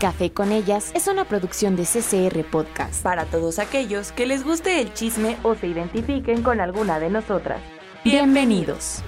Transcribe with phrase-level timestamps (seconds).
[0.00, 3.02] Café con ellas es una producción de CCR Podcast.
[3.02, 7.60] Para todos aquellos que les guste el chisme o se identifiquen con alguna de nosotras.
[8.02, 9.02] Bienvenidos.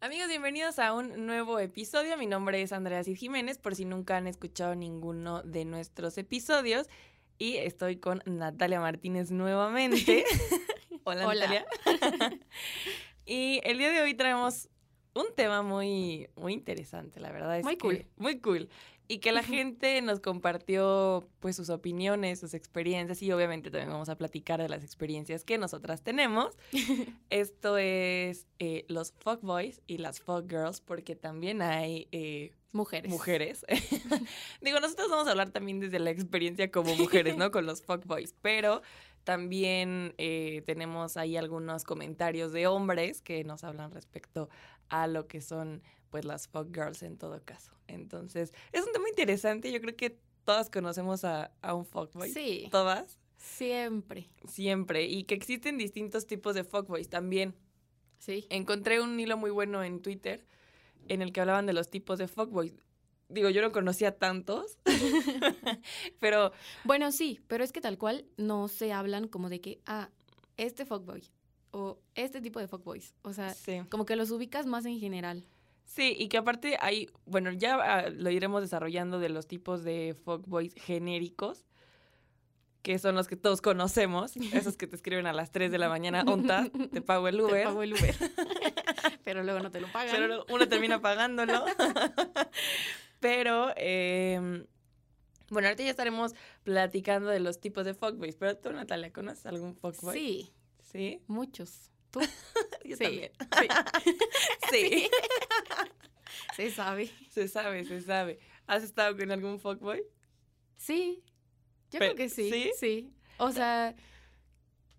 [0.00, 2.18] Amigos, bienvenidos a un nuevo episodio.
[2.18, 6.88] Mi nombre es Andrea Cid Jiménez, por si nunca han escuchado ninguno de nuestros episodios.
[7.38, 10.26] Y estoy con Natalia Martínez nuevamente.
[11.04, 11.46] Hola, Hola.
[11.46, 12.38] Natalia.
[13.24, 14.68] y el día de hoy traemos
[15.16, 17.58] un tema muy, muy interesante, la verdad.
[17.58, 18.06] Es Muy que- cool.
[18.16, 18.68] Muy cool.
[19.08, 24.08] Y que la gente nos compartió pues sus opiniones, sus experiencias y obviamente también vamos
[24.08, 26.56] a platicar de las experiencias que nosotras tenemos.
[27.30, 33.08] Esto es eh, los fuckboys y las fuckgirls porque también hay eh, Mujeres.
[33.10, 33.64] mujeres.
[34.60, 37.52] Digo, nosotros vamos a hablar también desde la experiencia como mujeres, ¿no?
[37.52, 38.82] Con los fuckboys, pero
[39.24, 44.48] también eh, tenemos ahí algunos comentarios de hombres que nos hablan respecto
[44.88, 47.72] a lo que son pues las fuckgirls en todo caso.
[47.88, 52.30] Entonces, es un tema interesante, yo creo que todas conocemos a, a un fuckboy.
[52.30, 54.30] Sí, Todas, siempre.
[54.46, 55.04] siempre.
[55.06, 57.54] Y que existen distintos tipos de fuckboys también.
[58.18, 58.46] Sí.
[58.50, 60.46] Encontré un hilo muy bueno en Twitter
[61.08, 62.74] en el que hablaban de los tipos de fuckboys.
[63.28, 64.78] Digo, yo no conocía tantos,
[66.20, 66.52] pero
[66.84, 70.10] Bueno, sí, pero es que tal cual no se hablan como de que, ah,
[70.56, 71.28] este fuckboy
[71.76, 73.14] o este tipo de fuckboys.
[73.22, 73.82] O sea, sí.
[73.90, 75.44] como que los ubicas más en general.
[75.84, 80.16] Sí, y que aparte hay, bueno, ya ah, lo iremos desarrollando de los tipos de
[80.24, 81.66] fuckboys genéricos,
[82.82, 85.88] que son los que todos conocemos, esos que te escriben a las 3 de la
[85.90, 88.14] mañana, onta, te pago el Te Uber, pago el Uber.
[89.24, 90.14] pero luego no te lo pagan.
[90.16, 91.64] pero uno termina pagándolo.
[93.20, 94.64] pero, eh,
[95.50, 99.74] bueno, ahorita ya estaremos platicando de los tipos de fuckboys, pero tú, Natalia, ¿conoces algún
[99.76, 100.14] fuckboy?
[100.14, 100.52] Sí,
[100.86, 101.20] ¿Sí?
[101.26, 101.90] muchos.
[102.10, 102.20] ¿Tú?
[102.84, 103.04] Yo sí.
[103.04, 103.32] también.
[103.60, 103.68] Sí.
[104.70, 105.08] Sí.
[106.56, 107.10] Se sabe.
[107.30, 108.38] se sabe, se sabe.
[108.66, 110.02] ¿Has estado con algún fuckboy?
[110.76, 111.22] Sí.
[111.90, 112.50] Yo Pero- creo que sí.
[112.50, 112.70] ¿sí?
[112.78, 113.12] Sí.
[113.38, 113.94] O sea,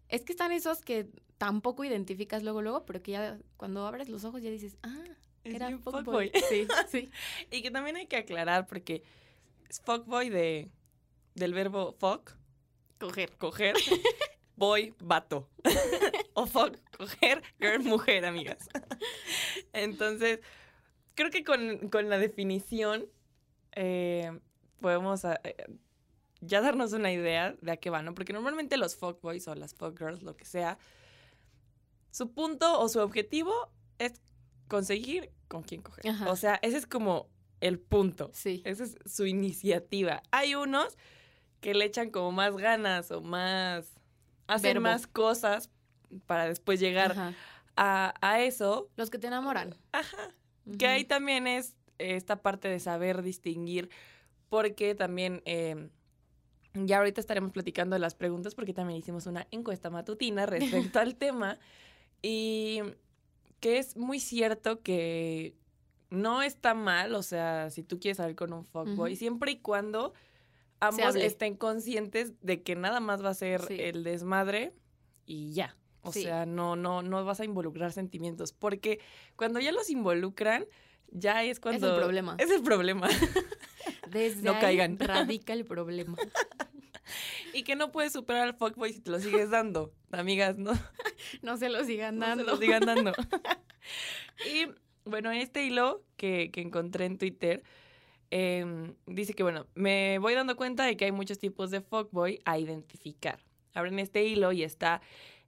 [0.10, 4.24] es que están esos que tampoco identificas luego, luego, pero que ya cuando abres los
[4.24, 5.04] ojos ya dices, ah,
[5.44, 6.32] Es era bien fuckboy.
[6.50, 7.10] Sí, sí.
[7.52, 9.04] Y que también hay que aclarar porque
[9.70, 10.70] es fuckboy de,
[11.36, 12.32] del verbo fuck,
[13.00, 13.36] Coger.
[13.38, 13.76] coger,
[14.58, 15.48] boy, vato.
[16.34, 18.68] o fuck, coger, girl, mujer, amigas.
[19.72, 20.42] Entonces,
[21.16, 23.06] creo que con, con la definición
[23.72, 24.38] eh,
[24.82, 25.38] podemos eh,
[26.42, 28.14] ya darnos una idea de a qué va, ¿no?
[28.14, 30.78] Porque normalmente los fuckboys o las fuckgirls, lo que sea,
[32.12, 33.54] su punto o su objetivo
[34.00, 34.22] es
[34.68, 36.08] conseguir con quién coger.
[36.10, 36.30] Ajá.
[36.30, 37.30] O sea, ese es como
[37.62, 38.32] el punto.
[38.34, 38.62] Sí.
[38.66, 40.24] Esa es su iniciativa.
[40.32, 40.98] Hay unos
[41.62, 43.97] que le echan como más ganas o más...
[44.48, 44.84] Hacen Verbo.
[44.84, 45.70] más cosas
[46.26, 47.16] para después llegar
[47.76, 48.90] a, a eso.
[48.96, 49.76] Los que te enamoran.
[49.92, 50.34] Ajá.
[50.78, 53.90] Que ahí también es eh, esta parte de saber distinguir,
[54.50, 55.42] porque también...
[55.46, 55.90] eh,
[56.86, 61.16] ya ahorita estaremos platicando de las preguntas porque también hicimos una encuesta matutina respecto al
[61.16, 61.58] tema
[62.22, 62.82] y
[63.60, 65.56] que es muy cierto que
[66.12, 70.14] no está mal, o sea, si tú quieres salir con un fuckboy, siempre y cuando
[70.80, 73.78] ambos estén conscientes de que nada más va a ser Sí.
[73.80, 74.74] el desmadre
[75.26, 75.76] y ya.
[76.02, 76.24] O Sí.
[76.24, 79.00] sea, no, no, no vas a involucrar sentimientos, porque
[79.36, 80.66] cuando ya los involucran,
[81.10, 81.94] ya es cuando...
[81.96, 82.36] el problema.
[82.40, 83.08] Es el problema.
[84.10, 84.98] Desde No ahí caigan.
[85.00, 86.18] radica el problema.
[87.54, 89.92] y que no puedes superar al fuckboy si te lo sigues dando.
[90.12, 90.72] Amigas, no,
[91.42, 92.44] No se lo sigan no se dando.
[92.46, 93.12] lo sigan dando.
[94.50, 94.68] y
[95.06, 97.64] bueno, este hilo que, que encontré en Twitter
[98.32, 102.42] em, dice que, bueno, me voy dando cuenta de que hay muchos tipos de fuckboy
[102.46, 103.40] a identificar.
[103.74, 105.02] Abren este hilo y está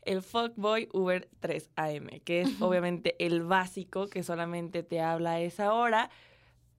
[0.03, 5.73] el fuckboy Uber 3AM, que es obviamente el básico que solamente te habla a esa
[5.73, 6.09] hora,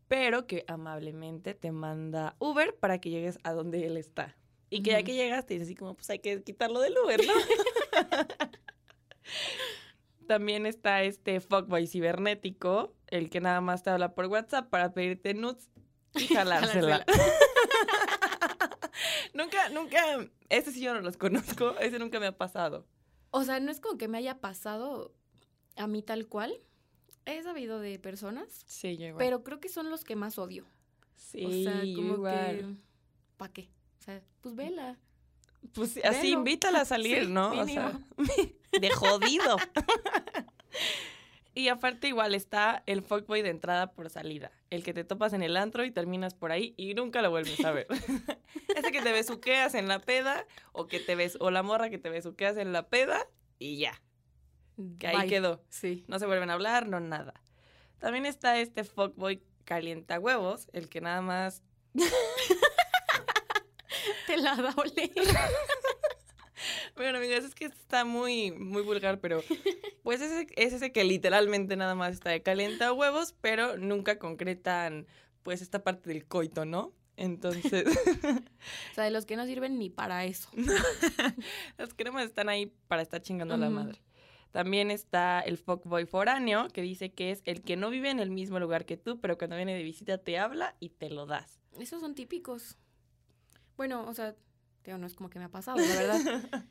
[0.09, 4.37] pero que amablemente te manda Uber para que llegues a donde él está.
[4.71, 7.21] Y que ya que llegas, te dice así como, pues hay que quitarlo del Uber,
[7.27, 7.33] ¿no?
[10.29, 15.35] También está este fuckboy cibernético, el que nada más te habla por WhatsApp para pedirte
[15.35, 15.71] nudes
[16.15, 17.05] y jalársela.
[19.35, 19.99] nunca, nunca,
[20.49, 22.87] ese sí yo no los conozco, ese nunca me ha pasado.
[23.31, 25.15] O sea, no es como que me haya pasado
[25.77, 26.55] a mí tal cual.
[27.27, 29.19] He sabido de personas, Sí, yo igual.
[29.25, 30.67] pero creo que son los que más odio.
[31.15, 32.57] sí, o sea, como igual.
[32.59, 32.75] que.
[33.37, 33.71] ¿Para qué?
[34.01, 34.99] O sea, pues vela.
[35.75, 36.39] Pues sí, así Velo.
[36.39, 37.53] invítala a salir, Sí, ¿no?
[37.53, 38.01] O sea,
[38.73, 39.59] de jodido.
[41.61, 44.51] Y aparte igual está el fuckboy de entrada por salida.
[44.71, 47.63] El que te topas en el antro y terminas por ahí y nunca lo vuelves
[47.65, 47.87] a ver.
[48.77, 51.99] Ese que te besuqueas en la peda o que te ves o la morra que
[51.99, 53.27] te besuqueas en la peda
[53.59, 54.01] y ya.
[54.99, 55.29] Que ahí Bye.
[55.29, 55.63] quedó.
[55.69, 56.05] Sí.
[56.09, 57.35] No se vuelven a hablar, no nada.
[57.99, 61.63] También está este fuckboy calienta huevos, el que nada más
[64.27, 65.11] Te la da a oler.
[67.01, 69.41] Bueno, amigas, es que está muy, muy vulgar, pero
[70.03, 75.07] pues ese, es ese que literalmente nada más está de calienta huevos, pero nunca concretan
[75.43, 76.93] pues esta parte del coito, ¿no?
[77.17, 77.87] Entonces,
[78.93, 80.51] O sea, de los que no sirven ni para eso.
[81.79, 84.03] las cremas están ahí para estar chingando a la madre.
[84.51, 88.31] También está el fuckboy foráneo, que dice que es el que no vive en el
[88.31, 91.63] mismo lugar que tú, pero cuando viene de visita te habla y te lo das.
[91.79, 92.77] Esos son típicos.
[93.79, 94.37] Bueno, o sea,
[94.99, 96.65] no es como que me ha pasado, la verdad.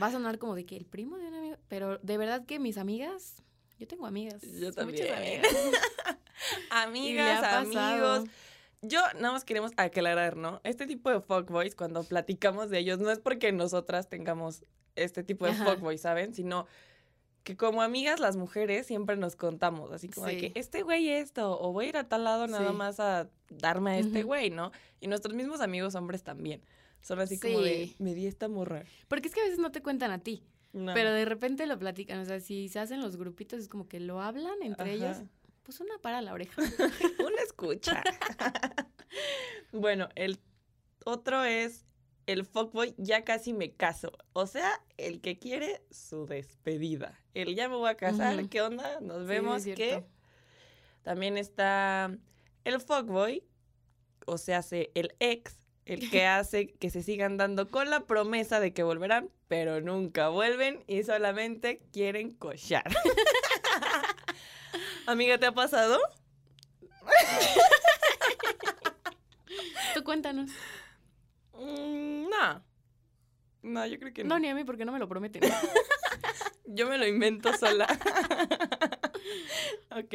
[0.00, 1.56] Va a sonar como de que el primo de un amigo.
[1.68, 3.42] Pero de verdad que mis amigas.
[3.78, 4.42] Yo tengo amigas.
[4.42, 5.14] Yo muchas también.
[5.14, 5.52] amigas.
[6.70, 7.58] Ha Amigas, pasado.
[8.14, 8.30] amigos.
[8.80, 10.60] Yo nada más queremos aclarar, ¿no?
[10.62, 14.62] Este tipo de fuckboys, cuando platicamos de ellos, no es porque nosotras tengamos
[14.94, 15.64] este tipo de Ajá.
[15.64, 16.32] fuckboys, ¿saben?
[16.34, 16.66] Sino
[17.42, 21.60] que como amigas las mujeres siempre nos contamos, así como de que este güey esto,
[21.60, 22.76] o voy a ir a tal lado nada Sí.
[22.76, 24.70] más a darme a este güey, ¿no?
[25.00, 26.62] Y nuestros mismos amigos hombres también.
[27.02, 27.96] Son así como de, Sí.
[27.98, 28.84] me di esta morra.
[29.08, 30.42] Porque es que a veces no te cuentan a ti.
[30.72, 30.92] No.
[30.94, 32.18] Pero de repente lo platican.
[32.20, 35.16] O sea, si se hacen los grupitos, es como que lo hablan entre ellos.
[35.18, 35.26] Ajá.
[35.62, 36.60] Pues una para la oreja.
[37.20, 38.02] Una escucha.
[39.72, 40.38] bueno, el
[41.04, 41.84] otro es
[42.26, 44.12] el fuckboy ya casi me caso.
[44.32, 47.18] O sea, el que quiere su despedida.
[47.34, 48.48] El ya me voy a casar.
[48.48, 49.00] ¿qué onda?
[49.00, 50.06] Nos Sí, vemos, cierto.
[51.02, 52.14] También está
[52.64, 53.44] el fuckboy,
[54.26, 55.57] o sea, hace el ex,
[55.88, 60.28] el que hace que se sigan dando con la promesa de que volverán, pero nunca
[60.28, 62.84] vuelven y solamente quieren cochar.
[65.06, 65.98] Amiga, ¿te ha pasado?
[69.94, 70.50] Tú cuéntanos.
[71.54, 72.62] Mm, no.
[73.62, 74.34] No, yo creo que no.
[74.34, 75.42] No, ni a mí porque no me lo prometen.
[76.70, 77.86] Yo me lo invento sola.
[79.90, 80.14] Ok.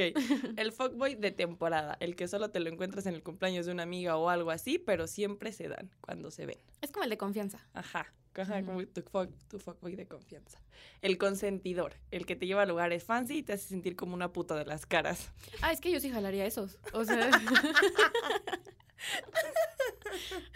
[0.58, 1.98] El fuckboy de temporada.
[2.00, 4.80] El que solo te lo encuentras en el cumpleaños de una amiga o algo así,
[4.80, 6.58] pero siempre se dan cuando se ven.
[6.82, 7.66] es como el de confianza.
[7.74, 8.14] Ajá.
[8.36, 10.60] Ajá, como tu, fuck, tu fuckboy de confianza.
[11.04, 11.94] El consentidor.
[12.10, 14.66] El que te lleva a lugares fancy y te hace sentir como una puta de
[14.66, 15.32] las caras.
[15.62, 16.80] Ah, es que yo sí jalaría esos.
[16.94, 17.30] O sea.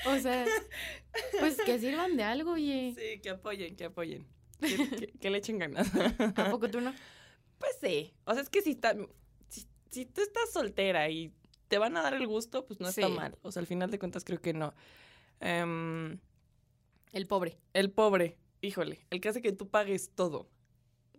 [0.08, 0.46] o sea,
[1.40, 2.94] pues que sirvan de algo, oye.
[2.98, 4.26] Sí, que apoyen, que apoyen.
[4.60, 5.88] Que, que- que le echen ganas.
[6.36, 6.94] ¿A poco tú no?
[7.59, 8.13] Pues sí.
[8.25, 8.95] O sea, es que si, está,
[9.50, 11.33] si, si tú estás soltera y
[11.68, 13.13] te van a dar el gusto, pues no está Sí.
[13.13, 13.38] mal.
[13.42, 14.74] O sea, al final de cuentas creo que no.
[15.39, 16.19] Em,
[17.12, 17.57] El pobre.
[17.74, 20.50] el pobre, híjole, el que hace que tú pagues todo.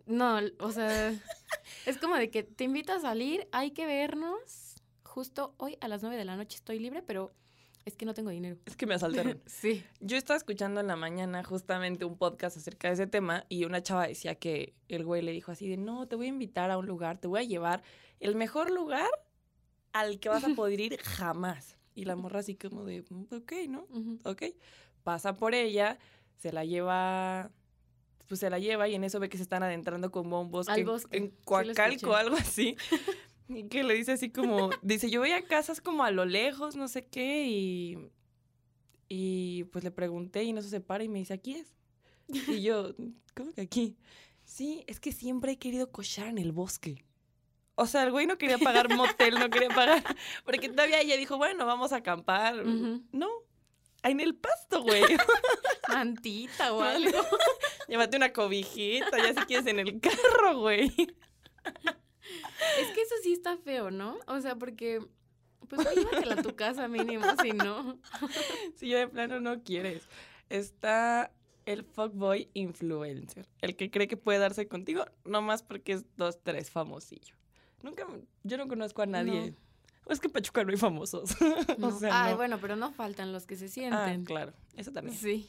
[0.05, 1.11] No, o sea,
[1.85, 4.75] es como de que te invito a salir, hay que vernos.
[5.03, 7.33] Justo hoy a las 9 de la noche estoy libre, pero
[7.89, 8.57] es que no tengo dinero.
[8.65, 9.41] Es que me asaltaron.
[9.45, 9.83] Sí.
[9.99, 13.83] Yo estaba escuchando en la mañana justamente un podcast acerca de ese tema y una
[13.83, 16.77] chava decía que el güey le dijo así de, no, te voy a invitar a
[16.77, 17.83] un lugar, te voy a llevar
[18.19, 19.09] el mejor lugar
[19.91, 21.77] al que vas a poder ir jamás.
[21.95, 23.85] Y la morra así como de, "Mm, ok, ¿no?
[24.23, 24.43] Ok,
[25.03, 25.97] pasa por ella,
[26.37, 27.51] se la lleva,
[28.27, 30.71] pues se la lleva y en eso ve que se están adentrando a un bosque,
[30.71, 32.15] Al bosque, en sí Coacalco escuché.
[32.15, 32.77] algo así.
[33.49, 36.75] Y que le dice así como, dice, yo voy a casas como a lo lejos,
[36.75, 37.97] no sé qué, y,
[39.07, 41.75] y pues le pregunté y no se separa y me dice, aquí es.
[42.47, 42.93] Y yo,
[43.35, 43.97] ¿cómo que aquí?
[44.43, 47.03] Sí, es que siempre he querido cochar en el bosque.
[47.73, 50.03] O sea, el güey no quería pagar motel, no quería pagar,
[50.45, 52.59] porque todavía ella dijo, bueno, vamos a acampar.
[52.59, 53.03] Ujú.
[53.11, 53.29] No,
[54.03, 55.03] en el pasto, güey.
[55.87, 57.17] Mantita o algo.
[57.87, 60.93] Llévate una cobijita, ya si quieres en el carro, güey.
[62.79, 64.17] Es que eso sí está feo, ¿no?
[64.27, 65.01] O sea, porque,
[65.67, 67.99] pues llévatela a tu casa mínimo, si no.
[68.75, 70.07] Si yo de plano no quieres.
[70.49, 71.31] Está
[71.65, 73.47] el fuckboy influencer.
[73.61, 77.35] El que cree que puede darse contigo nomás porque es dos, tres famosillo.
[77.83, 78.05] Nunca,
[78.43, 79.53] yo no conozco a nadie.
[80.07, 81.29] Es que en Pachuca no hay famosos.
[81.77, 81.89] No.
[81.89, 82.37] o sea, Ay, no.
[82.37, 84.25] bueno, pero no faltan los que se Ah, sienten.
[84.25, 85.15] claro, eso también.
[85.15, 85.47] Sí.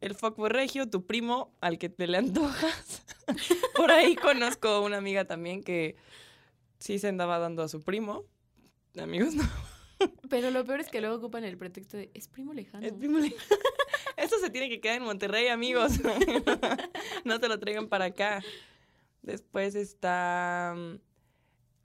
[0.00, 3.04] El fuckboy regio, tu primo, al que te le antojas.
[3.76, 5.96] Por ahí conozco una amiga también que
[6.78, 8.24] sí se andaba dando a su primo.
[8.98, 9.44] Amigos, no.
[10.28, 12.86] Pero lo peor es que luego ocupan el pretexto de es primo lejano.
[12.86, 13.34] Es primo le-
[14.16, 15.92] Eso se tiene que quedar en Monterrey, amigos.
[17.24, 18.42] no te lo traigan para acá.
[19.22, 20.94] Después está mm,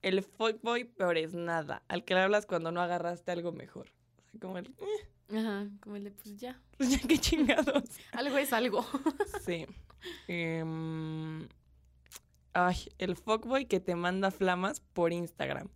[0.01, 1.83] el fuckboy, peor es nada.
[1.87, 3.91] Al que le hablas cuando no agarraste algo mejor.
[4.19, 5.67] O sea, como el, "Eh, Ajá,
[6.01, 6.60] el de pues ya.
[6.77, 7.84] pues ya qué chingados.
[8.12, 8.86] Algo es algo.
[9.46, 9.65] Sí.
[10.27, 11.48] Em,
[12.53, 15.70] ay, el fuckboy que te manda flamas por Instagram.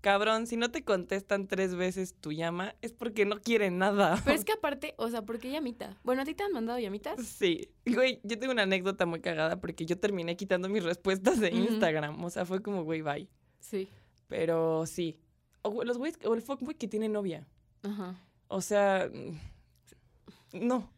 [0.00, 4.20] Cabrón, si no te contestan tres veces tu llama, es porque no quieren nada.
[4.24, 5.98] Pero es que aparte, o sea, ¿por qué llamita?
[6.02, 7.20] Bueno, ¿a ti te han mandado llamitas?
[7.24, 7.68] Sí.
[7.84, 11.50] Güey, yo tengo una anécdota muy cagada porque yo terminé quitando mis respuestas de.
[11.50, 12.24] Instagram.
[12.24, 13.28] O sea, fue como, güey, bye.
[13.58, 13.88] Sí.
[14.26, 15.18] Pero sí.
[15.62, 17.46] O los güeyes, o el fuckboy que tiene novia.
[17.82, 18.18] Ajá.
[18.48, 19.08] O sea,
[20.52, 20.92] no.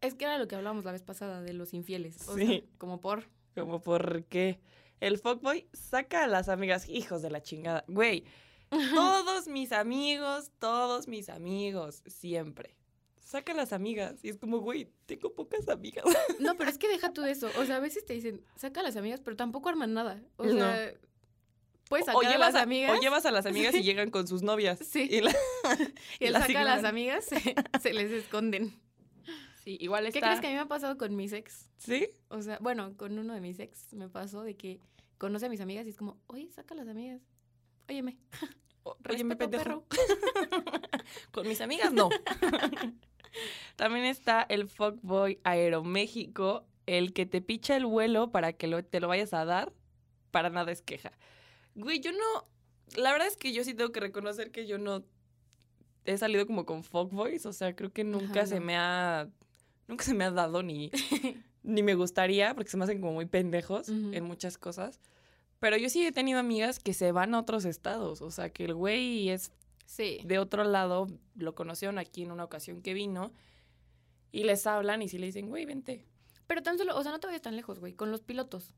[0.00, 2.28] Es que era lo que hablábamos la vez pasada de los infieles.
[2.28, 2.46] O Sí.
[2.46, 3.28] sea, como por.
[3.54, 4.58] Como porque
[5.00, 7.84] el fuckboy saca a las amigas, hijos de la chingada.
[7.88, 8.24] Güey,
[8.94, 12.74] todos mis amigos, todos mis amigos, siempre.
[13.20, 14.22] Saca a las amigas.
[14.24, 16.04] Y es como, güey, tengo pocas amigas.
[16.40, 17.48] No, pero es que deja tú eso.
[17.58, 20.20] O sea, a veces te dicen, saca a las amigas, pero tampoco arman nada.
[20.36, 20.52] O No.
[20.52, 20.92] sea,
[21.92, 22.96] puedes O a llevas las a, amigas.
[22.96, 24.78] o llevas a las amigas y llegan con sus novias.
[24.80, 25.08] Sí.
[25.10, 25.34] Y, la-
[26.20, 28.72] y él saca a las amigas, se, se les esconden.
[29.64, 30.18] Sí, igual está.
[30.20, 31.68] ¿Qué crees que a mí me ha pasado con mis ex?
[31.78, 32.08] ¿Sí?
[32.28, 34.80] O sea, bueno, con uno de mis ex me pasó de que
[35.18, 37.20] conoce a mis amigas y es como, oye, saca a las amigas.
[37.88, 38.16] Óyeme,
[38.82, 39.84] O- Oye, me respeto, pendejo.
[39.88, 41.06] perro.
[41.30, 42.08] Con mis amigas, no.
[43.76, 48.98] También está el fuckboy Aeroméxico, el que te picha el vuelo para que lo- te
[49.00, 49.72] lo vayas a dar,
[50.30, 51.12] para nada es queja.
[51.74, 52.18] Güey, yo no...
[52.96, 55.02] La verdad es que yo sí tengo que reconocer que yo no
[56.04, 58.66] he salido como con fuckboys, o sea, creo que nunca Ajá, se no.
[58.66, 59.28] me ha...
[59.88, 60.90] Nunca se me ha dado ni,
[61.62, 65.00] ni me gustaría, porque se me hacen como muy pendejos en muchas cosas.
[65.58, 68.64] Pero yo sí he tenido amigas que se van a otros estados, o sea, que
[68.64, 69.52] el güey es
[69.86, 70.20] Sí.
[70.24, 73.32] de otro lado, lo conocieron aquí en una ocasión que vino
[74.30, 76.06] y les hablan y sí le dicen, güey, vente.
[76.46, 78.74] Pero tan solo, o sea, no te vayas tan lejos, güey, con los pilotos.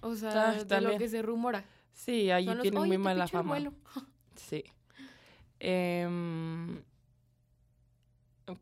[0.00, 1.64] O sea, Ah, de lo que se rumora.
[1.92, 3.50] Sí, ahí Son los, tienen "Oye, muy mala fama.
[3.50, 3.72] vuelo".
[4.36, 4.64] Sí.
[5.60, 6.82] Em,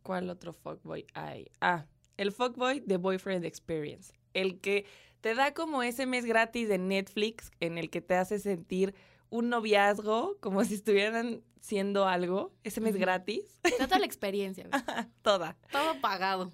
[0.02, 1.50] ¿Cuál otro fuckboy hay?
[1.60, 4.12] Ah, el fuckboy de Boyfriend Experience.
[4.34, 4.84] El que
[5.20, 8.94] te da como ese mes gratis de Netflix en el que te hace sentir
[9.30, 12.52] un noviazgo como si estuvieran siendo algo.
[12.64, 13.58] Ese mes gratis.
[13.78, 14.68] Trata la experiencia.
[15.22, 15.56] Toda.
[15.72, 16.52] Todo pagado.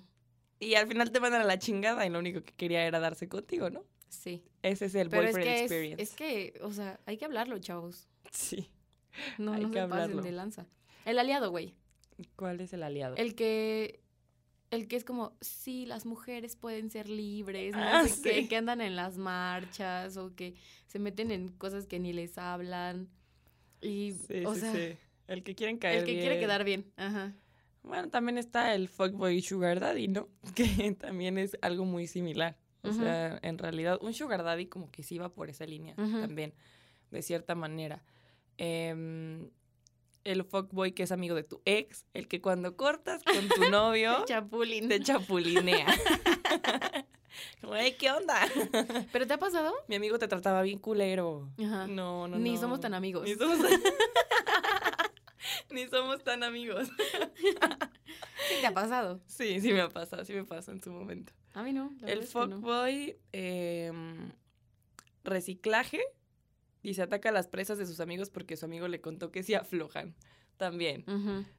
[0.60, 3.28] Y al final te mandan a la chingada y lo único que quería era darse
[3.28, 3.84] contigo, ¿no?
[4.08, 4.44] Sí.
[4.62, 6.02] Ese es el Pero es boyfriend que, es, experience.
[6.02, 8.08] es que, o sea, hay que hablarlo, chavos.
[8.30, 8.68] Sí.
[9.38, 10.22] No, Hay no que se pasen hablarlo.
[10.22, 10.66] de lanza.
[11.06, 11.74] El aliado, güey.
[12.36, 13.16] ¿Cuál es el aliado?
[13.16, 14.00] El que.
[14.70, 18.56] El que es como, sí, las mujeres pueden ser libres, no Ah, sé qué, que
[18.56, 20.54] andan en las marchas o que
[20.88, 23.08] se meten en cosas que ni les hablan.
[23.80, 24.96] Y, Sí, o sí, sea, sí.
[25.28, 26.92] El que quieren caer el que quiere quedar bien.
[26.96, 27.32] Ajá.
[27.84, 30.28] Bueno, también está el fuckboy sugar daddy, ¿no?
[30.56, 32.58] Que también es algo muy similar.
[32.88, 36.54] O sea, en realidad, un sugar daddy como que sí va por esa línea también,
[37.10, 38.02] de cierta manera.
[38.58, 39.50] Em,
[40.24, 44.24] el fuckboy que es amigo de tu ex, el que cuando cortas con tu novio
[44.26, 44.88] Chapulín.
[44.88, 45.86] te chapulinea.
[47.60, 48.40] Como, "Ey, ¿qué onda?
[49.12, 49.72] ¿Pero te ha pasado?
[49.88, 51.48] Mi amigo te trataba bien culero.
[51.62, 51.86] Ajá.
[51.86, 52.60] No, no, Ni no.
[52.60, 53.24] somos tan amigos.
[53.24, 53.58] Ni somos,
[55.70, 56.88] Ni somos tan amigos.
[57.36, 59.20] Sí, te ha pasado.
[59.26, 61.32] Sí, sí me ha pasado, sí me pasó en su momento.
[61.56, 61.90] A mí no.
[62.00, 62.26] la El no.
[62.26, 64.30] fuckboy em,
[65.24, 66.00] reciclaje
[66.82, 69.42] y se ataca a las presas de sus amigos porque su amigo le contó que
[69.42, 70.14] se aflojan.
[70.58, 71.04] También.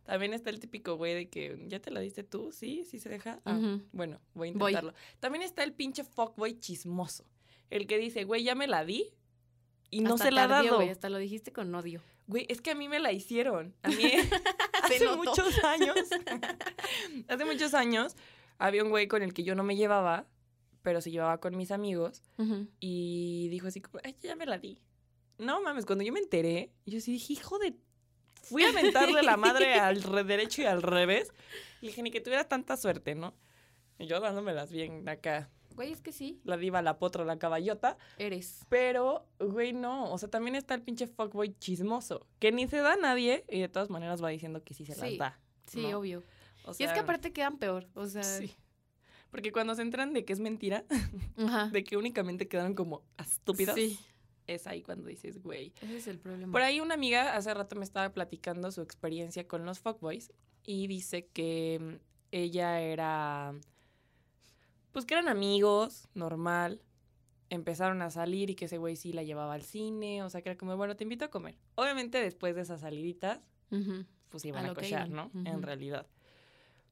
[0.03, 3.09] También está el típico güey de que ya te la diste tú, sí, sí se
[3.09, 3.39] deja.
[3.45, 3.79] Ah.
[3.91, 4.71] Bueno, voy a Voy.
[4.71, 4.93] intentarlo.
[5.19, 7.25] También está el pinche fuckboy chismoso.
[7.71, 9.13] El que dice, güey, ya me la di
[9.89, 10.75] y no se la ha dado.
[10.77, 12.01] güey, hasta lo dijiste con odio.
[12.27, 13.75] Güey, es que a mí me la hicieron.
[13.83, 14.03] A mí
[14.83, 15.17] hace notó.
[15.17, 15.97] muchos años.
[17.27, 18.15] hace muchos años
[18.59, 20.25] había un güey con el que yo no me llevaba,
[20.81, 22.67] pero se llevaba con mis amigos Ujú.
[22.79, 24.79] y dijo así como, ay, ya me la di.
[25.37, 27.75] No mames, cuando yo me enteré, yo sí dije, hijo de...
[28.43, 31.31] Fui a mentarle la madre al re- derecho y al revés.
[31.81, 33.33] Y dije, ni que tuviera tanta suerte, ¿no?
[33.99, 37.97] Y yo dándomelas bien acá, Güey, es que sí, la diva, la potra, la caballota.
[38.17, 38.65] eres.
[38.67, 40.11] Pero, güey, no.
[40.11, 42.25] O sea, también está el pinche fuckboy chismoso.
[42.39, 44.95] Que ni se da a nadie y de todas maneras va diciendo que sí se
[44.95, 45.39] las da.
[45.67, 45.99] Sí, ¿no?
[45.99, 46.23] obvio.
[46.67, 47.87] O y es que aparte quedan peor.
[47.93, 48.53] O sea, Sí.
[49.31, 50.85] Porque cuando se enteran de que es mentira,
[51.37, 51.67] ajá.
[51.67, 53.99] de que únicamente quedaron como estúpidas, Sí,
[54.47, 55.73] es ahí cuando dices, güey.
[55.81, 56.51] ese es el problema.
[56.51, 60.31] Por ahí una amiga hace rato me estaba platicando su experiencia con los fuckboys
[60.63, 61.95] y dice que mm,
[62.31, 63.53] ella era,
[64.91, 66.81] pues que eran amigos, normal,
[67.49, 70.49] empezaron a salir y que ese güey sí la llevaba al cine, o sea que
[70.49, 71.57] era como, bueno, te invito a comer.
[71.75, 73.41] Obviamente después de esas saliditas,
[74.29, 75.31] pues A iban a, cochar, iban, ¿no?
[75.45, 76.07] En realidad.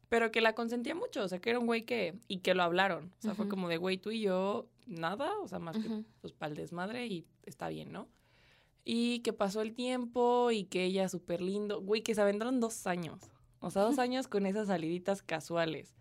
[0.10, 2.64] Pero que la consentía mucho, o sea, que era un güey que, y que lo
[2.64, 3.12] hablaron.
[3.20, 6.34] O sea, fue como de, güey, tú y yo, nada, o sea, más que pues
[6.34, 8.08] para el desmadre y está bien, ¿no?
[8.84, 11.82] Y que pasó el tiempo y que ella súper lindo.
[11.82, 13.20] Güey, que se aventaron dos años.
[13.60, 15.96] O sea, dos años con esas saliditas casuales.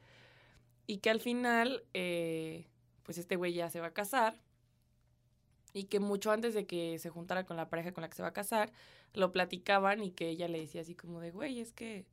[0.87, 2.69] Y que al final, eh,
[3.03, 4.39] pues este güey ya se va a casar.
[5.73, 8.23] Y que mucho antes de que se juntara con la pareja con la que se
[8.23, 8.71] va a casar,
[9.15, 12.05] lo platicaban y que ella le decía así como de, güey, es que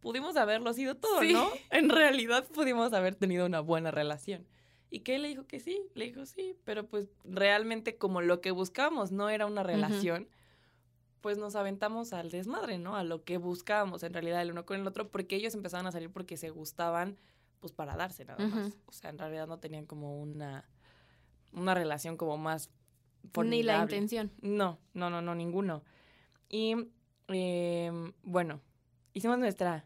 [0.00, 1.32] pudimos haberlo sido todo, Sí.
[1.32, 1.48] ¿no?
[1.70, 4.46] En realidad pudimos haber tenido una buena relación.
[4.90, 8.40] Y que él le dijo que sí, le dijo sí, pero pues realmente como lo
[8.40, 10.28] que buscábamos no era una relación,
[11.20, 12.96] pues nos aventamos al desmadre, ¿no?
[12.96, 15.92] A lo que buscábamos en realidad el uno con el otro, porque ellos empezaban a
[15.92, 17.18] salir porque se gustaban,
[17.60, 18.72] pues para darse nada más.
[18.86, 20.68] O sea, en realidad no tenían como una,
[21.52, 22.70] una relación como más
[23.22, 23.82] Ni la formidable.
[23.96, 24.32] intención.
[24.40, 25.84] No, no, no, no, ninguno.
[26.48, 26.74] Y
[27.28, 28.60] em, bueno,
[29.12, 29.84] hicimos nuestra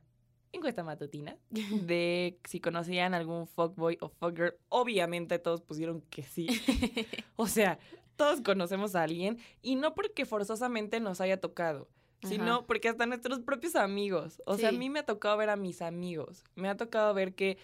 [0.54, 4.54] encuesta matutina de si conocían algún fuckboy o fuckgirl.
[4.68, 6.46] Obviamente todos pusieron que sí.
[7.36, 7.78] O sea,
[8.16, 11.88] todos conocemos a alguien y no porque forzosamente nos haya tocado,
[12.22, 12.66] sino Ajá.
[12.66, 14.40] porque hasta nuestros propios amigos.
[14.46, 16.44] O sea, a mí me ha tocado ver a mis amigos.
[16.54, 17.58] Me ha tocado ver que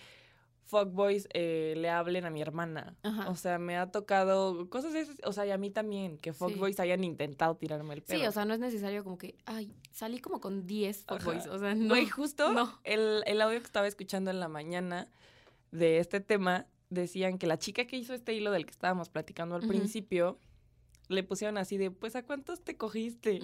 [0.66, 2.96] fuckboys eh, le hablen a mi hermana.
[3.02, 3.28] Ajá.
[3.28, 5.16] O sea, me ha tocado cosas de esas.
[5.24, 8.20] O sea, y a mí también, que fuckboys hayan intentado tirarme el pelo.
[8.20, 11.18] Sí, o sea, no es necesario como que, ay, salí como con 10 Ajá.
[11.18, 11.46] fuckboys.
[11.46, 11.88] O sea, no.
[11.88, 12.78] Güey, justo no.
[12.84, 15.08] el, el audio que estaba escuchando en la mañana
[15.72, 19.54] de este tema decían que la chica que hizo este hilo del que estábamos platicando
[19.54, 20.38] al principio
[21.08, 23.40] le pusieron así de, pues, ¿a cuántos te cogiste?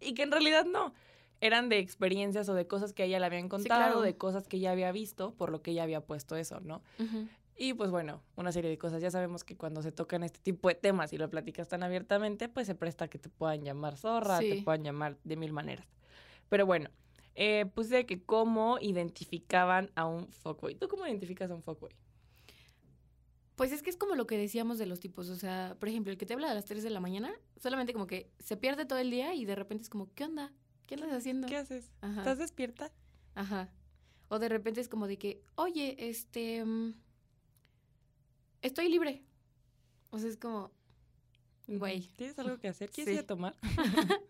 [0.00, 0.92] Y que en realidad no.
[1.40, 4.00] Eran de experiencias o de cosas que ella le habían contado, claro.
[4.02, 6.82] de cosas que ella había visto, por lo que ella había puesto eso, ¿no?
[7.56, 9.02] Y pues bueno, una serie de cosas.
[9.02, 12.48] Ya sabemos que cuando se tocan este tipo de temas y lo platicas tan abiertamente,
[12.48, 14.62] pues se presta a que te puedan llamar zorra, te Sí.
[14.62, 15.86] puedan llamar de mil maneras.
[16.48, 16.90] Pero bueno,
[17.34, 20.74] eh, puse que cómo identificaban a un fuckboy.
[20.76, 21.90] ¿Tú cómo identificas a un fuckboy?
[23.56, 25.28] Pues es que es como lo que decíamos de los tipos.
[25.28, 27.92] O sea, por ejemplo, el que te habla a las 3 de la mañana, solamente
[27.92, 30.52] como que se pierde todo el día y de repente es como, ¿qué onda?
[30.88, 31.46] ¿Qué andas haciendo?
[31.46, 31.92] ¿Qué haces?
[32.00, 32.18] Ajá.
[32.22, 32.90] ¿Estás despierta?
[33.36, 33.68] Ajá.
[34.28, 36.64] O de repente es como de que, oye, este.
[36.64, 36.94] mm,
[38.62, 39.22] estoy libre.
[40.10, 40.72] O sea, es como.
[41.66, 42.00] Güey.
[42.16, 42.90] ¿Tienes algo que hacer?
[42.90, 43.18] ¿Quieres Sí.
[43.18, 43.54] ir a tomar?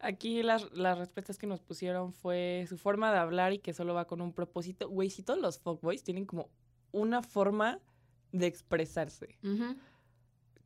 [0.00, 3.94] Aquí las, las respuestas que nos pusieron fue su forma de hablar y que solo
[3.94, 4.88] va con un propósito.
[4.88, 6.50] Güey, si todos los fuckboys tienen como
[6.92, 7.80] una forma
[8.30, 9.36] de expresarse.
[9.42, 9.76] Ujú.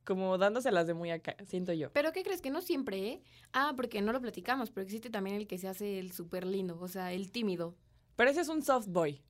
[0.08, 1.92] Como dándoselas de muy acá, siento yo.
[1.92, 2.40] Pero ¿qué crees?
[2.40, 3.22] Que no siempre, ¿eh?
[3.52, 6.78] Ah, porque no lo platicamos, pero existe también el que se hace el súper lindo,
[6.80, 7.76] o sea, el tímido.
[8.16, 9.20] Pero ese es un soft boy.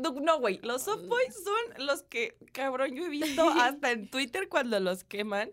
[0.00, 4.10] No, no, güey, los soft boys son los que, cabrón, yo he visto hasta en
[4.10, 5.52] Twitter cuando los queman.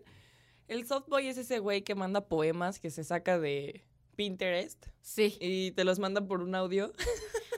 [0.66, 3.84] El soft boy es ese güey que manda poemas que se saca de
[4.16, 5.38] Pinterest Sí.
[5.40, 6.92] y te los manda por un audio.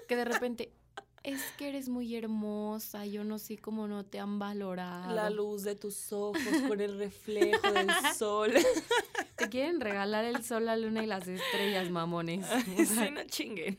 [0.08, 0.72] Que de repente,
[1.24, 5.14] es que eres muy hermosa, yo no sé cómo no te han valorado.
[5.14, 8.52] La luz de tus ojos con el reflejo del sol.
[9.36, 12.46] Te quieren regalar el sol, la luna y las estrellas, mamones.
[12.86, 13.78] Sí, no chinguen.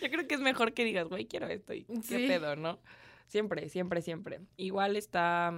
[0.00, 2.26] Yo creo que es mejor que digas, güey, quiero esto y qué Sí.
[2.28, 2.78] pedo, ¿no?
[3.26, 4.40] Siempre, siempre, siempre.
[4.56, 5.52] Igual está,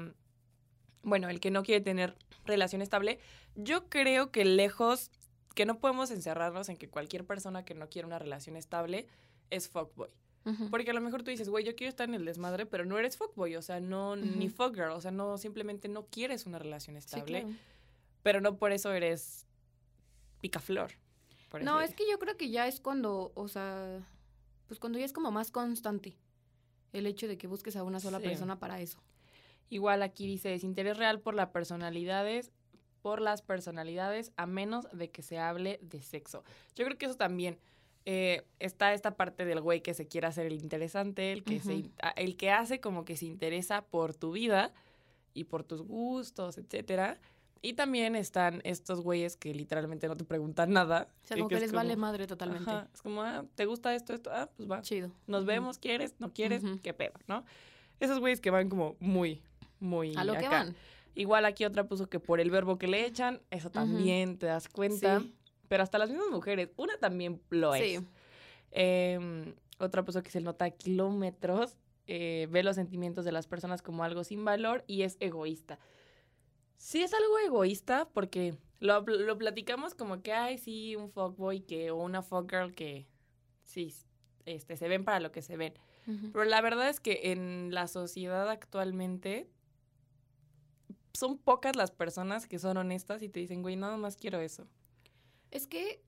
[1.03, 3.19] bueno, el que no quiere tener relación estable.
[3.55, 5.11] Yo creo que lejos,
[5.55, 9.07] que no podemos encerrarnos en que cualquier persona que no quiere una relación estable
[9.51, 10.11] es fuckboy.
[10.71, 12.99] Porque a lo mejor tú dices, güey, yo quiero estar en el desmadre, pero no
[12.99, 14.57] eres fuckboy, o sea, no, ni Ujú.
[14.57, 17.57] fuckgirl, o sea, no, simplemente no quieres una relación Sí, estable, claro.
[18.23, 19.47] pero no por eso eres
[20.41, 20.93] picaflor.
[21.51, 24.01] por No, es que yo creo que ya es cuando, o sea,
[24.67, 26.17] pues cuando ya es como más constante
[26.93, 28.25] el hecho de que busques a una sola Sí.
[28.25, 28.99] persona para eso.
[29.69, 32.51] Igual aquí dice desinterés real por las personalidades,
[33.03, 36.45] por las personalidades, a menos de que se hable de sexo.
[36.75, 37.59] Yo creo que eso también.
[38.07, 41.91] Eh, está esta parte del güey que se quiere hacer el interesante, el que, se,
[42.17, 44.73] el que hace como que se interesa por tu vida
[45.35, 47.19] y por tus gustos, etcétera.
[47.63, 51.09] Y también están estos güeyes que literalmente no te preguntan nada.
[51.25, 52.71] O sea, como que, es les vale madre totalmente.
[52.71, 54.31] Ajá, es como, ah, ¿te gusta esto, esto?
[54.33, 54.81] Ah, pues va.
[54.81, 55.11] Chido.
[55.27, 56.15] Nos vemos, ¿quieres?
[56.19, 56.63] ¿No quieres?
[56.83, 57.45] ¿Qué pedo, no?
[58.01, 59.43] Esos güeyes que van como muy,
[59.79, 60.75] muy A lo que van.
[61.15, 64.69] Igual aquí otra puso que por el verbo que le echan, eso también te das
[64.69, 65.21] cuenta.
[65.21, 65.35] Sí.
[65.71, 68.01] Pero hasta las mismas mujeres, una también lo es.
[68.01, 68.07] Sí.
[68.73, 71.79] Em, otra puso que se nota a kilómetros,
[72.09, 75.79] eh, ve los sentimientos de las personas como algo sin valor y es egoísta.
[76.77, 81.93] Sí es algo egoísta porque lo, lo platicamos como que, ay, sí, un fuckboy que,
[81.93, 83.07] o una fuckgirl que,
[83.63, 83.95] sí,
[84.47, 85.75] este, se ven para lo que se ven.
[86.33, 89.49] Pero la verdad es que en la sociedad actualmente
[91.15, 94.67] son pocas las personas que son honestas y te dicen, güey, nada más quiero eso.
[95.51, 96.03] Es que,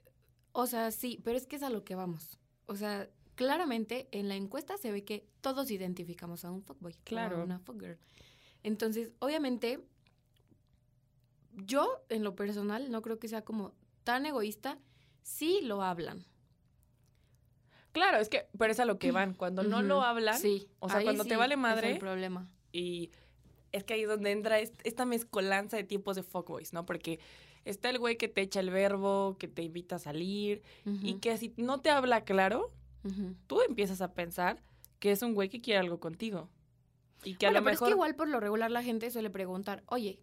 [0.53, 2.39] o sea, sí, pero es que es a lo que vamos.
[2.67, 6.95] O sea, claramente en la encuesta se ve que todos identificamos a un fuckboy.
[7.05, 7.41] Claro.
[7.41, 7.99] a una fuckgirl.
[8.63, 9.85] Entonces, obviamente,
[11.55, 13.75] yo en lo personal no creo que sea como
[14.05, 14.79] tan egoísta
[15.23, 16.25] si lo hablan.
[17.93, 19.35] Claro, es que, pero es a lo que van.
[19.35, 20.67] Cuando no lo hablan, Sí.
[20.79, 22.49] o sea, ahí cuando te vale es madre- el problema.
[22.73, 23.11] y
[23.71, 26.87] es que ahí es donde entra est- esta mezcolanza de tipos de fuckboys, ¿no?
[26.87, 27.21] Porque
[27.65, 31.37] está el güey que te echa el verbo, que te invita a salir, y que
[31.39, 32.71] si no te habla claro,
[33.47, 34.63] tú empiezas a pensar
[34.99, 36.49] que es un güey que quiere algo contigo.
[37.25, 37.89] Y que a lo pero mejor...
[37.89, 40.21] es que igual por lo regular la gente suele preguntar, oye,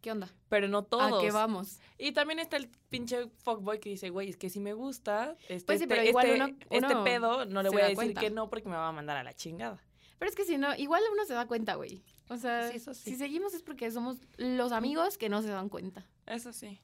[0.00, 0.28] ¿Qué onda?
[0.48, 1.12] pero no todos.
[1.12, 1.78] ¿A qué vamos?
[1.98, 5.66] Y también está el pinche fuckboy que dice, güey, es que si me gusta, este,
[5.66, 8.20] Pues sí, este- pero igual este- uno- este pedo no le voy a decir cuenta.
[8.20, 9.82] que no porque me va a mandar a la chingada.
[10.20, 12.04] Pero es que si no, igual uno se da cuenta, güey.
[12.28, 13.10] O sea, Sí, eso sí.
[13.10, 16.06] si seguimos es porque somos los amigos que no se dan cuenta.
[16.26, 16.80] Eso sí.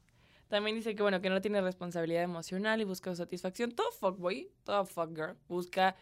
[0.48, 3.70] También dice que, bueno, que no tiene responsabilidad emocional y busca satisfacción.
[3.72, 5.94] Todo fuckboy, todo fuckgirl busca,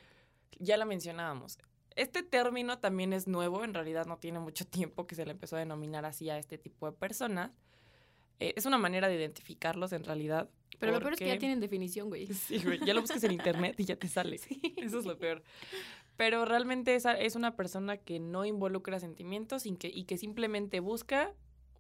[0.59, 1.59] ya la mencionábamos.
[1.97, 5.57] Este término también es nuevo, en realidad no tiene mucho tiempo que se le empezó
[5.57, 7.51] a denominar así a este tipo de personas.
[8.41, 10.49] Eh, es una manera de identificarlos en realidad.
[10.79, 12.27] Pero lo peor es que ya porque- tienen definición, güey.
[12.27, 14.37] Sí, güey, ya lo buscas en internet y ya te sale.
[14.77, 15.43] Eso es lo peor.
[16.17, 20.81] Pero realmente esa es una persona que no involucra sentimientos y que, y que simplemente
[20.81, 21.33] busca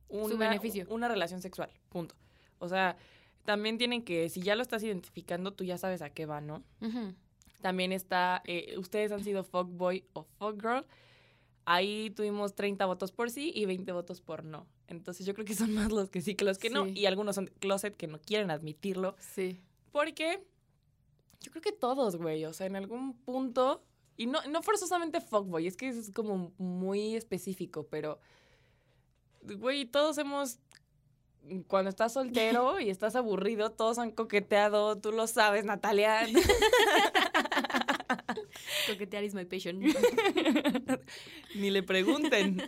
[0.08, 0.86] una, beneficio.
[0.88, 1.70] una relación sexual.
[1.88, 2.16] Punto.
[2.58, 2.96] O sea,
[3.44, 6.64] también tienen que, si ya lo estás identificando, tú ya sabes a qué va, ¿no?
[7.60, 10.84] También está, eh, ustedes han sido fuckboy o fuckgirl.
[11.64, 14.66] Ahí tuvimos 30 votos por sí y 20 votos por no.
[14.86, 16.86] Entonces yo creo que son más los que sí que los que no.
[16.86, 19.16] Y algunos son closet que no quieren admitirlo.
[19.18, 19.60] Sí.
[19.92, 20.44] Porque
[21.40, 23.82] yo creo que todos, güey, o sea, en algún punto,
[24.16, 28.20] y no, no forzosamente fuckboy, es que es como muy específico, pero,
[29.42, 30.60] güey, todos hemos,
[31.66, 36.26] cuando estás soltero y estás aburrido, todos han coqueteado, tú lo sabes, Natalia.
[38.86, 39.80] Coquetear is my passion.
[41.54, 42.62] Ni le pregunten.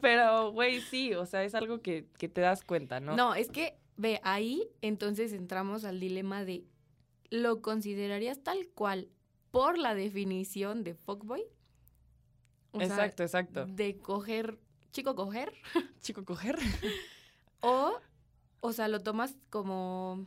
[0.00, 3.14] Pero, güey, sí, o sea, es algo que, que te das cuenta, ¿no?
[3.14, 3.34] ¿No?
[3.34, 6.64] es que, ve, ahí entonces entramos al dilema de,
[7.28, 9.08] ¿lo considerarías tal cual
[9.50, 11.44] por la definición de fuckboy?
[12.72, 13.66] O sea, exacto, exacto.
[13.66, 14.58] de coger,
[14.92, 15.52] chico coger,
[16.00, 16.56] Chico, coger.
[17.60, 17.98] o,
[18.60, 20.26] o sea, lo tomas como,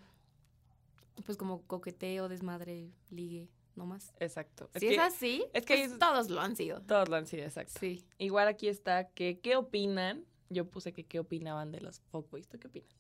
[1.26, 4.14] pues como coqueteo, desmadre, ligue, no más.
[4.20, 4.70] Exacto.
[4.76, 6.82] si es así, es que pues es- todos lo han sido.
[6.82, 7.80] Todos lo han sido, exacto.
[7.80, 8.04] Sí.
[8.18, 10.26] Igual aquí está que qué opinan.
[10.50, 12.48] Yo puse que qué opinaban de los fuckboys.
[12.48, 12.94] ¿Tú qué opinas?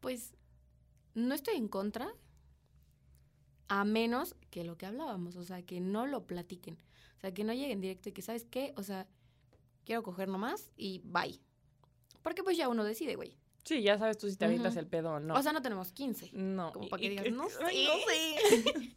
[0.00, 0.34] Pues
[1.14, 2.12] no estoy en contra,
[3.68, 6.78] a menos que lo que hablábamos, o sea, que no lo platiquen.
[7.16, 8.74] O sea, que no lleguen directo y que, ¿sabes qué?
[8.76, 9.06] O sea,
[9.84, 11.40] quiero coger nomás y bye.
[12.22, 13.36] Porque pues ya uno decide, güey.
[13.64, 15.34] Sí, ya sabes tú si te avientas el pedo o no.
[15.34, 16.30] O sea, no tenemos 15.
[16.32, 16.72] no.
[16.72, 18.96] como para que digas, no ay, sé.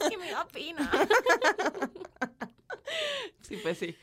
[0.00, 0.90] Es que me da pena.
[3.42, 3.96] Sí, pues sí.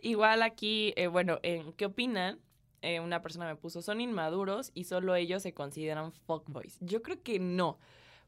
[0.00, 2.40] Igual aquí, eh, bueno, en ¿qué opinan?
[2.82, 6.78] Eh, una persona me puso, son inmaduros y solo ellos se consideran fuckboys.
[6.80, 7.78] Yo creo que no.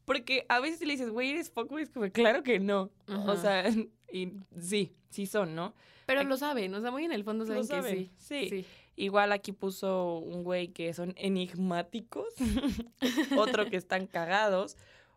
[0.04, 1.82] Porque a veces le dices, güey, ¿eres fuckboy?
[1.82, 2.90] Es como, claro que no.
[3.26, 3.64] O sea,
[4.12, 5.74] y sí, sí son, ¿no?
[6.06, 8.48] Pero lo saben, o sea, muy en el fondo Lo saben, saben, que sí.
[8.48, 8.66] sí.
[8.96, 12.28] Igual aquí puso un güey que son enigmáticos,
[13.36, 14.76] otro que están cagados.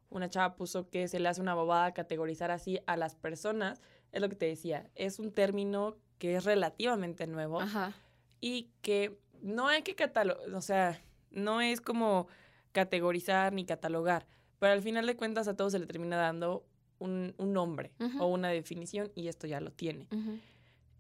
[0.10, 3.82] Una chava puso que se le hace una bobada categorizar así a las personas.
[4.12, 7.94] Es lo que te decía, es un término que es relativamente nuevo Ajá.
[8.40, 12.28] y que no hay que catalogar, o sea, no es como
[12.72, 14.26] categorizar ni catalogar,
[14.60, 16.66] pero al final de cuentas a todos se le termina dando
[17.00, 20.08] un, un nombre o una definición y esto ya lo tiene.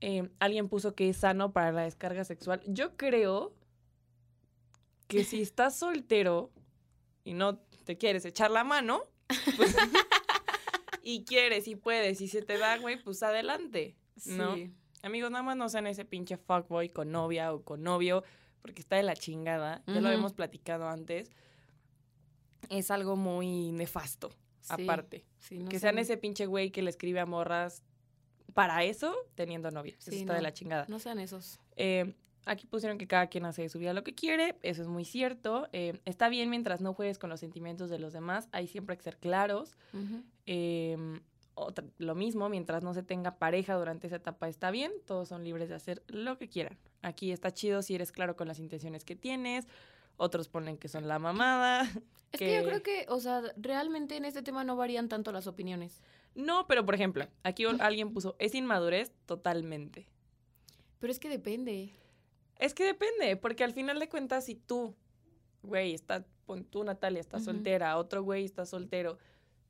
[0.01, 2.61] Eh, alguien puso que es sano para la descarga sexual.
[2.67, 3.53] Yo creo
[5.07, 6.51] que si estás soltero
[7.23, 9.01] y no te quieres echar la mano,
[9.55, 9.75] pues,
[11.03, 13.95] y quieres y puedes y se te da, güey, pues adelante.
[14.25, 14.55] ¿no?
[14.55, 14.71] Sí.
[15.01, 18.23] Amigos, nada más no sean ese pinche fuckboy con novia o con novio,
[18.61, 19.83] porque está de la chingada.
[19.87, 21.31] Ya lo habíamos platicado antes.
[22.69, 24.29] Es algo muy nefasto,
[24.61, 24.83] Sí.
[24.83, 25.25] aparte.
[25.39, 27.83] Sí, no que sean ese pinche güey que le escribe a morras
[28.53, 29.95] para eso teniendo novia.
[29.99, 30.85] Eso Sí, está de la chingada.
[30.89, 31.59] No sean esos.
[31.75, 32.15] Eh,
[32.45, 34.57] aquí pusieron que cada quien hace de su vida lo que quiere.
[34.63, 35.67] Eso es muy cierto.
[35.73, 38.47] Eh, está bien mientras no juegues con los sentimientos de los demás.
[38.51, 39.77] Ahí siempre hay que ser claros.
[40.45, 41.19] Eh,
[41.53, 44.91] otra- lo mismo, mientras no se tenga pareja durante esa etapa está bien.
[45.05, 46.77] Todos son libres de hacer lo que quieran.
[47.01, 49.67] Aquí está chido si eres claro con las intenciones que tienes.
[50.17, 51.89] Otros ponen que son la mamada.
[52.33, 55.47] Es que yo creo que, o sea, realmente en este tema no varían tanto las
[55.47, 56.01] opiniones.
[56.35, 60.09] No, pero por ejemplo, aquí alguien puso, es inmadurez totalmente.
[60.99, 61.93] Pero es que depende.
[62.59, 64.93] Es que depende, porque al final de cuentas, si tú,
[65.63, 66.25] güey, está,
[66.69, 69.17] tú, Natalia, estás soltera, otro güey está soltero,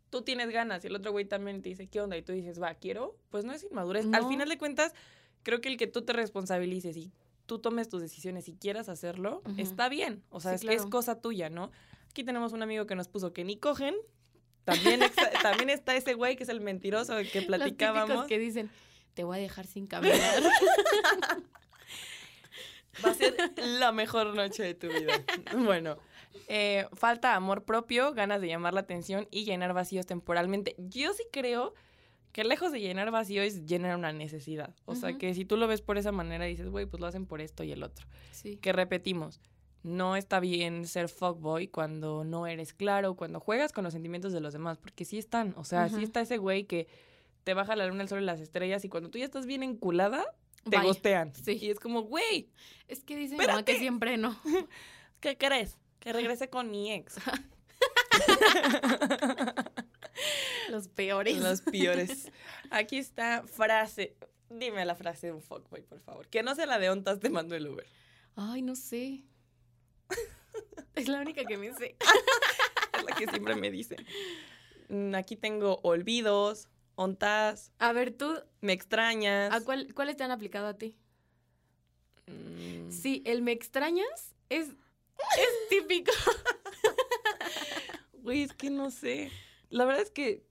[0.09, 2.17] tú tienes ganas y el otro güey también te dice, ¿qué onda?
[2.17, 4.07] Y tú dices, va, quiero, pues no es inmadurez.
[4.13, 4.93] Al final de cuentas,
[5.43, 7.11] creo que el que tú te responsabilices y
[7.47, 10.23] tú tomes tus decisiones y quieras hacerlo, está bien.
[10.29, 11.71] O sea, Sí, es, es cosa tuya, ¿no?
[12.11, 13.95] Aquí tenemos un amigo que nos puso que ni cogen.
[14.65, 18.07] También, exa- también está ese güey que es el mentiroso del que Los platicábamos.
[18.09, 18.69] típicos que dicen,
[19.15, 20.19] te voy a dejar sin caminar.
[23.05, 25.13] Va a ser la mejor noche de tu vida.
[25.55, 25.97] Bueno,
[26.47, 30.75] eh, falta amor propio, ganas de llamar la atención y llenar vacíos temporalmente.
[30.79, 31.73] Yo sí creo
[32.37, 34.69] que lejos de llenar vacío es llenar una necesidad.
[34.85, 37.25] O sea, que si tú lo ves por esa manera, dices, güey, pues lo hacen
[37.25, 38.05] por esto y el otro.
[38.29, 38.57] Sí.
[38.57, 39.41] Que repetimos,
[39.81, 44.39] no está bien ser fuckboy cuando no eres claro, cuando juegas con los sentimientos de
[44.39, 45.55] los demás, porque sí están.
[45.57, 46.87] O sea, sí está ese güey que
[47.43, 49.63] te baja la luna, el sol y las estrellas y cuando tú ya estás bien
[49.63, 50.23] enculada,
[50.69, 50.85] te Bye.
[50.85, 51.33] gostean.
[51.33, 51.57] Sí.
[51.59, 52.51] Y es como, güey,
[52.87, 54.39] Es que dice mi mamá que siempre no.
[55.21, 55.75] ¿qué crees?
[55.99, 57.15] Que regrese con mi ex.
[60.69, 61.37] Los peores.
[61.37, 62.31] Los peores.
[62.69, 64.15] Aquí está frase.
[64.49, 66.27] Dime la frase de un fuckboy, por favor.
[66.27, 67.85] Que no sea la de ontas te mando el Uber.
[68.35, 69.23] Ay, no sé.
[70.95, 71.95] Es la única que me sé.
[72.97, 74.03] Es la que siempre me dicen.
[74.89, 79.53] Mm, Aquí tengo olvidos, ontas, A ver, tú, me extrañas.
[79.53, 80.97] ¿a cuál, ¿cuáles te han aplicado a ti?
[82.25, 86.11] Mm, Sí, el me extrañas es, es típico.
[88.23, 89.31] Güey, es que no sé.
[89.69, 90.43] La verdad es que.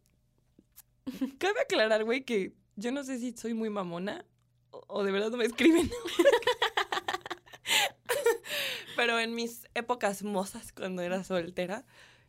[1.39, 4.25] Cabe aclarar, güey, que yo no sé si soy muy mamona
[4.71, 5.91] o, o de verdad no me escriben.
[8.97, 11.85] Pero en mis épocas mozas, cuando era soltera,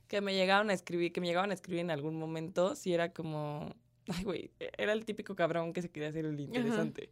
[0.08, 3.14] que me llegaban a escribir, que me llegaban a escribir en algún momento, sí era
[3.14, 3.76] como.
[4.10, 7.10] Ay, güey, era el típico cabrón que se quería hacer el interesante.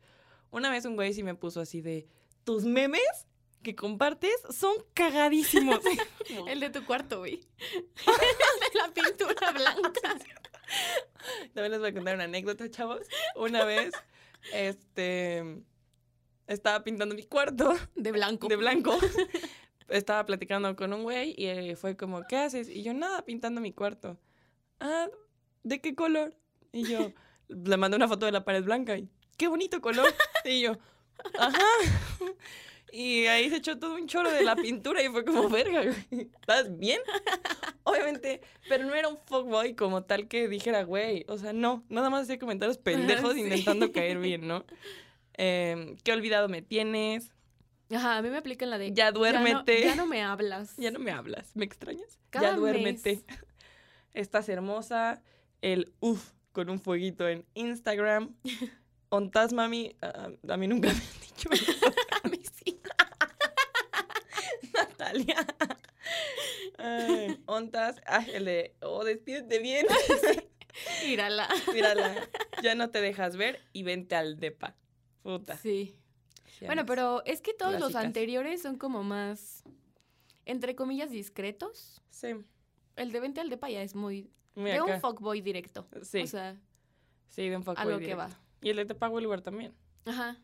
[0.52, 2.08] Una vez un güey sí me puso así de.
[2.44, 3.28] Tus memes
[3.64, 5.80] que compartes son cagadísimos.
[6.48, 7.42] El de tu cuarto, güey.
[7.66, 10.16] El de la pintura blanca.
[11.54, 13.02] También les voy a contar una anécdota, chavos.
[13.36, 13.94] Una vez,
[14.54, 15.62] este,
[16.48, 18.48] estaba pintando mi cuarto De blanco.
[18.48, 18.98] de blanco.
[19.88, 22.70] Estaba platicando con un güey y eh, fue como, ¿qué haces?
[22.70, 24.18] Y yo, nada, pintando mi cuarto.
[24.80, 25.08] Ah,
[25.62, 26.36] ¿de qué color?
[26.72, 27.12] Y yo,
[27.50, 29.08] le mandé una foto de la pared blanca y,
[29.38, 30.12] ¡qué bonito color!
[30.44, 30.78] Y yo,
[31.38, 31.60] ajá.
[32.98, 36.30] Y ahí se echó todo un choro de la pintura y fue como, verga, güey,
[36.40, 37.02] ¿estás bien?
[37.84, 42.10] Obviamente, pero no era un fuckboy como tal que dijera, güey, o sea, no, nada
[42.10, 43.42] más hacía comentarios pendejos Sí.
[43.42, 44.66] intentando caer bien, ¿no?
[45.38, 47.34] Em, ¿Qué olvidado me tienes?
[47.92, 48.94] Ajá, a mí me aplican la de.
[48.94, 49.82] Ya duérmete.
[49.82, 50.74] Ya no, ya no me hablas.
[50.78, 52.18] Ya no me hablas, ¿me extrañas?
[52.30, 53.16] Cada ya duérmete.
[53.16, 53.26] mes.
[54.14, 55.22] Estás hermosa.
[55.62, 58.34] El uff con un fueguito en Instagram.
[59.10, 59.98] Ontas, mami.
[60.02, 61.74] ah, a mí nunca me han dicho eso.
[62.24, 62.80] A mí sí.
[65.24, 65.48] Natalia.
[66.78, 68.02] Ay, ontas.
[68.06, 69.86] Ay, el de, oh, despídete bien.
[71.06, 71.48] Mírala.
[71.74, 72.28] Mírala,
[72.62, 74.76] ya no te dejas ver y vente al depa.
[75.24, 75.58] Puta.
[75.58, 75.96] Sí.
[76.60, 79.64] Ya Bueno, pero es que todos los anteriores son como más,
[80.46, 82.02] entre comillas, discretos.
[82.10, 82.30] Sí,
[82.96, 84.32] El de Vente al Depa ya es muy...
[84.54, 85.02] muy de un acá.
[85.02, 85.88] fuckboy directo.
[86.02, 86.58] Sí, O sea,
[87.28, 88.30] sí, de un fuckboy a lo que va.
[88.62, 89.74] Y el de te pago el lugar también.
[90.06, 90.40] Ajá.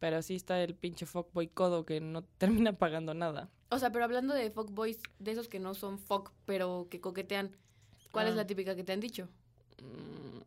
[0.00, 3.48] Pero sí está el pinche fuckboy codo que no termina pagando nada.
[3.70, 7.54] O sea, pero hablando de fuckboys, de esos que no son fuck, pero que coquetean,
[8.10, 8.36] ¿cuál es Ah.
[8.38, 9.28] la típica que te han dicho?
[9.82, 10.40] Mm.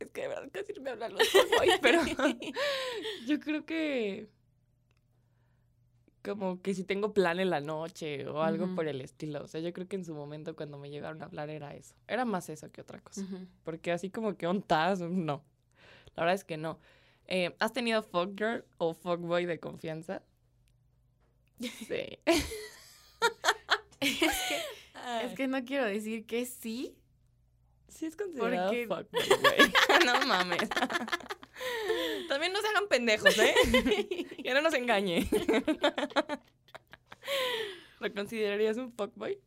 [0.00, 2.00] Es que de verdad casi me hablan los fuckboys, pero
[3.26, 4.28] yo creo que
[6.22, 9.42] como que si tengo plan en la noche o algo por el estilo.
[9.42, 11.94] O sea, yo creo que en su momento cuando me llegaron a hablar era eso.
[12.08, 13.26] Era más eso que otra cosa.
[13.62, 15.42] Porque así como que ontas, no.
[16.16, 16.78] La verdad es que no.
[17.26, 20.22] Eh, ¿Has tenido fuck girl o fuck boy de confianza?
[21.60, 22.18] Sí.
[24.00, 24.60] es, que,
[25.24, 26.96] es que no quiero decir que sí.
[27.88, 29.72] Sí es considerado Porque- fuckboy, güey.
[30.06, 30.68] no mames.
[32.28, 33.54] También no se hagan pendejos, ¿eh?
[34.42, 35.28] que no nos engañe.
[38.00, 39.38] ¿Lo considerarías un fuckboy?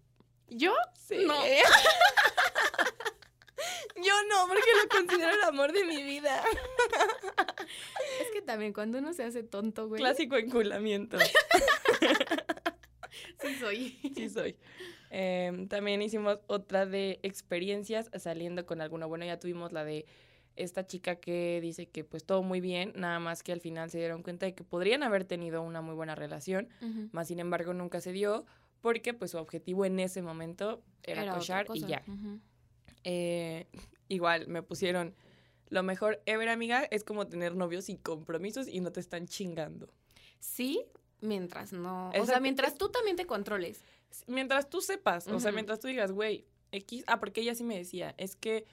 [0.47, 0.73] ¿Yo?
[0.95, 1.17] Sí.
[1.25, 1.35] No.
[4.03, 6.43] Yo no, porque lo considero el amor de mi vida.
[8.21, 9.99] Es que también cuando uno se hace tonto, güey.
[9.99, 11.17] Clásico enculamiento.
[13.41, 13.97] Sí soy.
[14.15, 14.55] Sí soy.
[15.09, 19.07] Em, también hicimos otra de experiencias saliendo con alguno.
[19.07, 20.05] Bueno, ya tuvimos la de
[20.55, 23.99] esta chica que dice que pues todo muy bien, nada más que al final se
[23.99, 26.67] dieron cuenta de que podrían haber tenido una muy buena relación,
[27.11, 28.45] más sin embargo nunca se dio
[28.81, 32.03] porque pues su objetivo en ese momento era, otra cochar y ya.
[33.09, 33.67] Eh,
[34.09, 35.15] igual me pusieron,
[35.69, 39.87] lo mejor ever amiga es como tener novios sin compromisos y no te están chingando.
[40.39, 40.83] Sí,
[41.21, 42.09] mientras no.
[42.11, 43.81] O sea, mientras tú también te controles.
[44.27, 47.77] Mientras tú sepas, o sea, mientras tú digas, güey, X, ah, porque ella sí me
[47.77, 48.65] decía, es que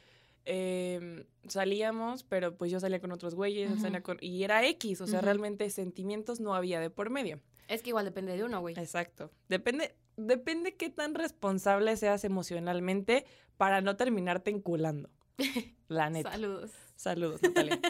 [0.46, 5.06] em, salíamos, pero pues yo salía con otros güeyes, salía con- y era X, o
[5.06, 7.40] sea, realmente sentimientos no había de por medio.
[7.68, 8.74] Es que igual depende de uno, güey.
[8.78, 9.30] Exacto.
[9.48, 13.24] Depende, depende qué tan responsable seas emocionalmente
[13.56, 15.10] para no terminarte enculando.
[15.88, 16.32] La neta.
[16.32, 16.70] Saludos.
[16.96, 17.80] Saludos, Natalia.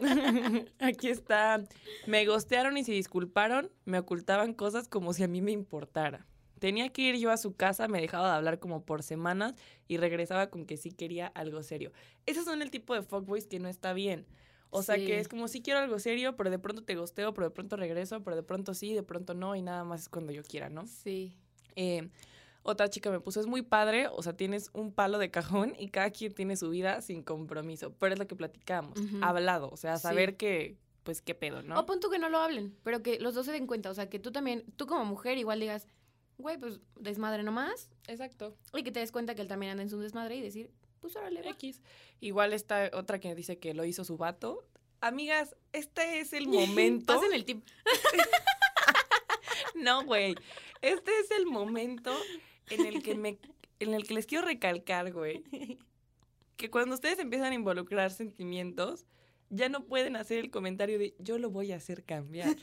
[0.78, 1.62] Aquí está.
[2.06, 3.70] Me gostearon y se disculparon.
[3.84, 6.26] Me ocultaban cosas como si a mí me importara.
[6.58, 9.54] Tenía que ir yo a su casa, me dejaba de hablar como por semanas
[9.88, 11.92] y regresaba con que sí quería algo serio.
[12.24, 14.26] Esos son el tipo de fuckboys que no está bien.
[14.70, 15.04] O sea, Sí.
[15.06, 17.76] que es como sí quiero algo serio, pero de pronto te gosteo, pero de pronto
[17.76, 20.70] regreso, pero de pronto sí, de pronto no, y nada más es cuando yo quiera,
[20.70, 20.86] ¿no?
[20.86, 21.36] Sí.
[21.76, 22.08] Eh,
[22.66, 25.88] otra chica me puso, es muy padre, o sea, tienes un palo de cajón y
[25.88, 29.96] cada quien tiene su vida sin compromiso, pero es lo que platicamos, hablado, o sea,
[29.96, 30.02] Sí.
[30.02, 31.78] saber que, pues, qué pedo, ¿no?
[31.78, 33.90] O pon tú que no lo hablen, pero que los dos se den cuenta.
[33.90, 35.86] O sea, que tú también, tú como mujer igual digas,
[36.38, 37.88] güey, pues desmadre nomás.
[38.08, 38.56] Exacto.
[38.74, 41.14] Y que te des cuenta que él también anda en su desmadre y decir, pues
[41.14, 41.50] órale, va.
[41.50, 41.80] X.
[42.20, 44.66] Igual está otra que dice que lo hizo su vato.
[45.00, 47.06] Amigas, este es el momento.
[47.14, 47.64] Pasen el tip.
[49.74, 50.34] No, güey.
[50.80, 52.14] Este es el momento
[52.70, 53.38] en el que me
[53.78, 55.44] en el que les quiero recalcar, güey,
[56.56, 59.04] que cuando ustedes empiezan a involucrar sentimientos,
[59.50, 62.56] ya no pueden hacer el comentario de yo lo voy a hacer cambiar.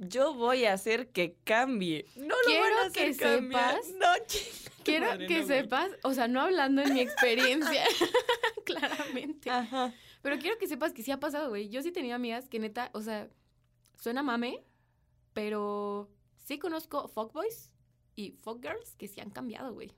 [0.00, 2.06] Yo voy a hacer que cambie.
[2.14, 3.82] No lo Quiero van a hacer que cambiar.
[3.82, 7.00] sepas- No, chinga tu Quiero madre, que no, sepas, o sea, no hablando en mi
[7.00, 7.82] experiencia,
[8.64, 9.50] claramente.
[9.50, 9.92] Ajá.
[10.22, 11.68] Pero quiero que sepas que sí ha pasado, güey.
[11.68, 13.28] Yo sí tenía amigas que neta, o sea,
[14.00, 14.62] suena mame,
[15.32, 17.72] pero sí conozco fuckboys
[18.18, 19.92] y fuckgirls que sí han cambiado, güey.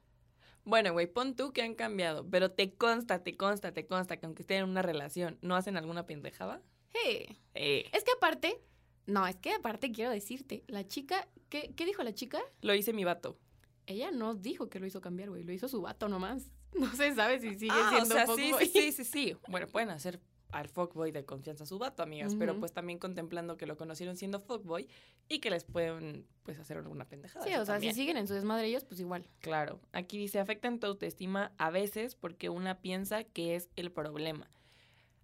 [0.64, 4.26] Bueno, güey, pon tú que han cambiado, pero te consta, te consta, te consta que
[4.26, 6.60] aunque estén en una relación, ¿no hacen alguna pendejada?
[6.92, 7.38] Hey.
[7.54, 8.60] Es que aparte,
[9.06, 12.40] no, es que aparte quiero decirte, la chica, ¿qué, qué dijo la chica?
[12.60, 13.38] lo hice mi vato.
[13.86, 15.42] Ella no dijo que lo hizo cambiar, güey.
[15.42, 16.50] Lo hizo su vato nomás.
[16.78, 18.64] No se sabe si sigue Ah, o siendo sea, fuckboy.
[18.66, 19.36] sí, sí, sí, sí.
[19.48, 20.20] Bueno, pueden hacer
[20.52, 24.40] al fuckboy de confianza su vato, amigas, pero pues también contemplando que lo conocieron siendo
[24.40, 24.88] fuckboy
[25.28, 27.44] y que les pueden, pues, hacer alguna pendejada.
[27.44, 27.94] Sí, o sea, también.
[27.94, 29.24] si siguen en su desmadre ellos, pues igual.
[29.40, 29.80] Claro.
[29.92, 34.48] Aquí dice, afectan tu autoestima a veces porque una piensa que es el problema.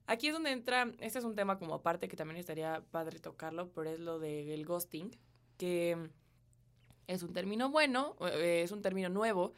[0.06, 3.70] Aquí es donde entra, este es un tema como aparte que también estaría padre tocarlo,
[3.72, 5.10] pero es lo del ghosting,
[5.58, 6.10] que
[7.08, 9.52] es un término bueno, eh, es un término nuevo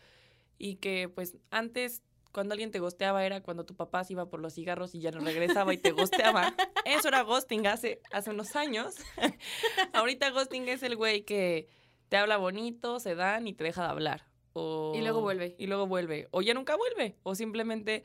[0.57, 4.41] y que pues antes cuando alguien te gosteaba era cuando tu papá se iba por
[4.41, 6.55] los cigarros y ya no regresaba y te gosteaba.
[6.85, 8.95] Eso era ghosting hace, hace unos años.
[9.93, 11.69] Ahorita ghosting es el güey que
[12.09, 14.27] te habla bonito, se dan y te deja de hablar.
[14.53, 15.55] O, Y luego vuelve.
[15.59, 16.29] Y luego vuelve.
[16.31, 17.17] O ya nunca vuelve.
[17.23, 18.03] O simplemente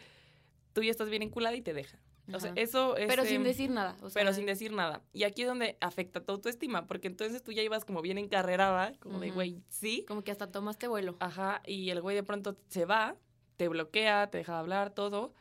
[0.73, 1.99] tú ya estás bien enculada y te deja.
[2.33, 2.61] O sea, Ajá.
[2.61, 3.07] eso es...
[3.07, 3.97] Pero sin decir nada.
[4.01, 5.01] O sea, pero sin decir nada.
[5.11, 8.93] Y aquí es donde afecta tu autoestima, porque entonces tú ya ibas como bien encarrerada,
[8.99, 11.17] como de, güey, sí, Como que hasta tomaste vuelo.
[11.19, 13.17] ajá, y el güey de pronto se va,
[13.57, 15.33] te bloquea, te deja de hablar, todo,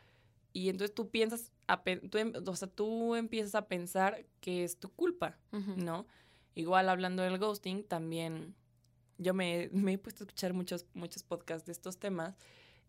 [0.53, 4.77] y entonces tú piensas, a tú, em- o sea, tú empiezas a pensar que es
[4.79, 5.37] tu culpa.
[5.51, 6.05] ¿no?
[6.55, 8.53] Igual hablando del ghosting, también
[9.17, 12.35] yo me, me he puesto a escuchar muchos, muchos podcasts de estos temas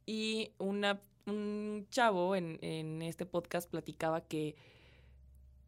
[0.06, 4.56] y una, un chavo en, en este podcast platicaba que,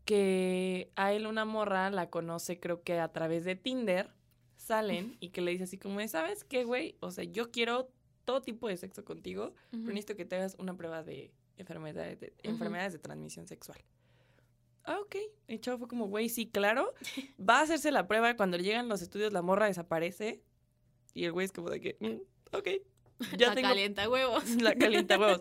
[0.04, 4.10] que a él una morra la conoce creo que a través de Tinder,
[4.56, 6.96] salen y que le dice así como, ¿sabes qué, güey?
[7.00, 7.90] O sea, yo quiero
[8.26, 12.34] todo tipo de sexo contigo, pero necesito que te hagas una prueba de enfermedades de,
[12.42, 13.78] enfermedades de transmisión sexual.
[14.84, 15.16] Ah, ok.
[15.48, 16.92] El chavo fue como, güey, sí, claro.
[17.40, 18.36] Va a hacerse la prueba.
[18.36, 20.42] Cuando llegan los estudios, la morra desaparece.
[21.14, 22.68] Y el güey es como de que, "Mm, ok.
[23.38, 24.44] Ya La tengo calienta huevos.
[24.62, 25.40] la calienta huevos.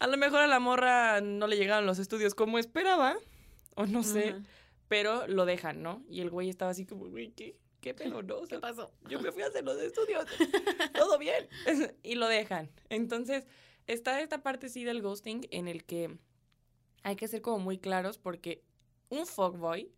[0.00, 3.16] A lo mejor a la morra no le llegaron los estudios como esperaba.
[3.76, 4.34] O no sé.
[4.88, 6.02] Pero lo dejan, ¿no?
[6.10, 8.36] Y el güey estaba así como, güey, ¿qué, qué pedo, no?
[8.38, 8.92] O ¿Qué pasó?
[9.08, 10.24] yo me fui a hacer los estudios.
[10.94, 11.48] Todo bien.
[12.02, 12.70] y lo dejan.
[12.88, 13.46] Entonces,
[13.86, 16.18] está esta parte sí del ghosting en el que
[17.02, 18.62] hay que ser como muy claros porque
[19.08, 19.90] un fuckboy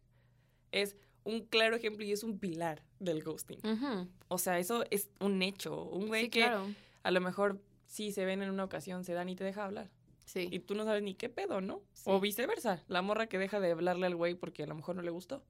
[0.72, 3.58] es un claro ejemplo y es un pilar del ghosting.
[4.28, 5.84] O sea, eso es un hecho.
[5.84, 6.66] Un güey Sí, que claro.
[7.02, 9.90] a lo mejor sí se ven en una ocasión, se dan y te deja hablar.
[10.26, 10.48] Sí.
[10.50, 11.82] Y tú no sabes ni qué pedo, ¿no?
[11.92, 12.04] Sí.
[12.06, 12.84] O viceversa.
[12.86, 15.42] La morra que deja de hablarle al güey porque a lo mejor no le gustó.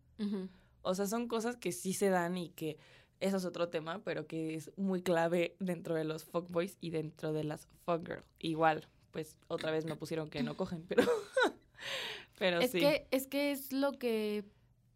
[0.83, 2.79] O sea, son cosas que sí se dan y que
[3.21, 7.33] eso es otro tema, pero que es muy clave dentro de los fuckboys y dentro
[7.33, 8.25] de las fuckgirls.
[8.38, 11.03] Igual, pues otra vez me pusieron que no cogen, pero.
[12.38, 12.81] pero Es sí.
[12.81, 14.45] que, es que es lo que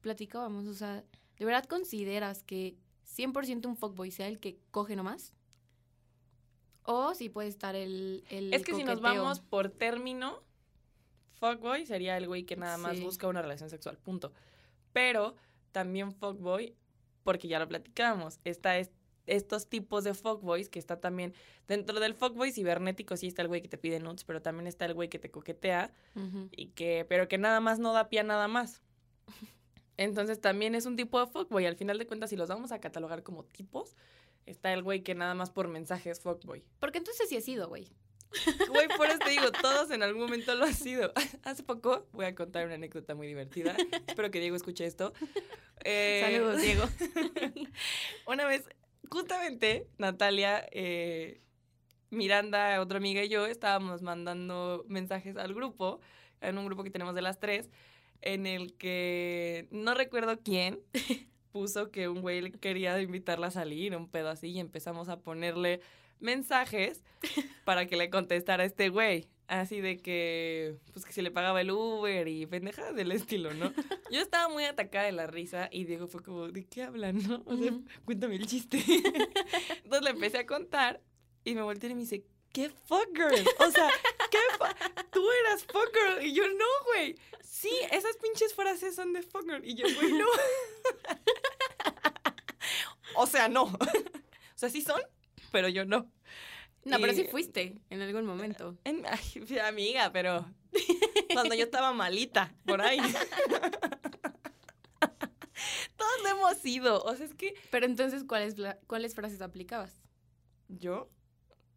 [0.00, 1.04] platicábamos, o sea,
[1.38, 5.34] ¿de verdad consideras que 100% un fuckboy sea el que coge nomás?
[6.84, 10.42] O si puede estar el, el Es que si nos vamos por término,
[11.40, 13.02] fuckboy sería el güey que nada más Sí.
[13.02, 14.32] busca una relación sexual, punto.
[14.92, 15.34] Pero
[15.74, 16.74] también fuckboy,
[17.24, 18.90] porque ya lo platicamos, está es-
[19.26, 21.32] estos tipos de fuckboys que está también
[21.66, 24.84] dentro del fuckboy cibernético, sí está el güey que te pide nudes, pero también está
[24.84, 25.90] el güey que te coquetea
[26.52, 28.82] y que, pero que nada más no da pie a nada más.
[29.96, 31.66] Entonces también es un tipo de fuckboy.
[31.66, 33.96] Al final de cuentas, si los vamos a catalogar como tipos,
[34.44, 36.64] está el güey que nada más por mensaje es fuckboy.
[36.80, 37.86] Porque entonces sí he sido, güey.
[38.68, 41.12] Güey, por eso te digo, todos en algún momento lo han sido.
[41.44, 43.76] Hace poco voy a contar una anécdota muy divertida.
[44.06, 45.12] Espero que Diego escuche esto.
[45.84, 46.84] Eh, Saludos, Diego.
[48.26, 48.68] Una vez
[49.10, 51.40] justamente Natalia, eh,
[52.10, 56.00] Miranda, otra amiga y yo estábamos mandando mensajes al grupo,
[56.40, 57.70] en un grupo que tenemos de las tres,
[58.20, 60.80] en el que no recuerdo quién
[61.52, 65.80] puso que un güey quería invitarla a salir, un pedo así, y empezamos a ponerle
[66.24, 67.04] mensajes
[67.64, 69.28] para que le contestara a este güey.
[69.46, 73.72] Así de que, pues que se le pagaba el Uber y pendejadas del estilo, ¿no?
[74.10, 77.42] Yo estaba muy atacada de la risa y Diego fue como, ¿de qué hablan, no?
[77.44, 77.72] O sea,
[78.06, 78.78] cuéntame el chiste.
[79.84, 81.02] Entonces le empecé a contar
[81.44, 83.46] y me volteé y me dice, ¿qué fuck girl?
[83.58, 83.90] O sea,
[84.30, 84.38] ¿qué
[85.10, 86.24] Tú eras fuck girl.
[86.24, 87.14] Y yo, no, güey.
[87.42, 89.62] Sí, esas pinches frases son de fuck girl.
[89.62, 90.26] Y yo, güey, no.
[93.16, 93.64] o sea, no.
[93.64, 93.78] o
[94.54, 95.02] sea, sí son,
[95.52, 96.10] pero yo no.
[96.84, 98.76] No, pero sí fuiste en algún momento.
[98.84, 100.46] En- ay, amiga, pero
[101.32, 102.98] cuando yo estaba malita, por ahí.
[105.96, 107.02] Todos lo hemos ido.
[107.04, 108.54] O sea, es que Pero entonces, ¿cuáles,
[108.86, 110.00] ¿cuáles frases aplicabas?
[110.68, 111.08] yo.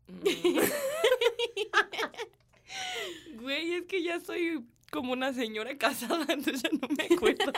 [0.07, 0.23] Mm.
[3.41, 7.53] Güey, es que ya soy como una señora casada, entonces ya no me acuerdo.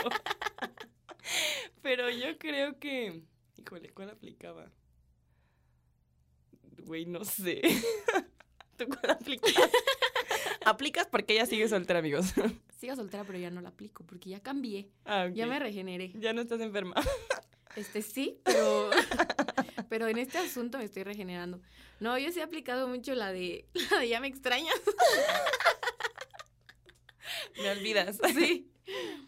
[1.82, 3.24] Pero yo creo que.
[3.58, 4.72] Híjole, ¿cuál aplicaba?
[6.86, 7.62] Güey, no sé.
[8.78, 9.54] ¿Tú cuál aplicas?
[10.66, 12.34] Aplicas porque ella sigue soltera, amigos.
[12.80, 14.90] Sigo soltera, pero ya no la aplico porque ya cambié.
[15.06, 15.28] Ah.
[15.34, 16.12] Ya me regeneré.
[16.16, 16.96] Ya no estás enferma.
[17.76, 18.90] Este sí, pero,
[19.90, 21.62] pero en este asunto me estoy regenerando.
[22.00, 24.80] No, yo sí he aplicado mucho la de, la de ya me extrañas.
[27.62, 28.18] Me olvidas.
[28.34, 28.72] Sí.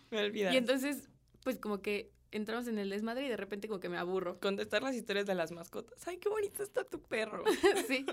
[0.10, 0.54] Me olvidas.
[0.54, 1.10] Y entonces,
[1.44, 4.40] pues como que entramos en el desmadre y de repente como que me aburro.
[4.40, 6.08] Contestar las historias de las mascotas.
[6.08, 7.44] Ay, qué bonito está tu perro.
[7.88, 8.06] Sí.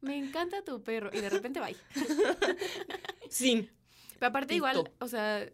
[0.00, 1.10] Me encanta tu perro.
[1.12, 1.76] Y de repente bye.
[3.28, 3.68] Sí.
[4.18, 4.68] Pero aparte Listo.
[4.68, 5.50] igual, o sea,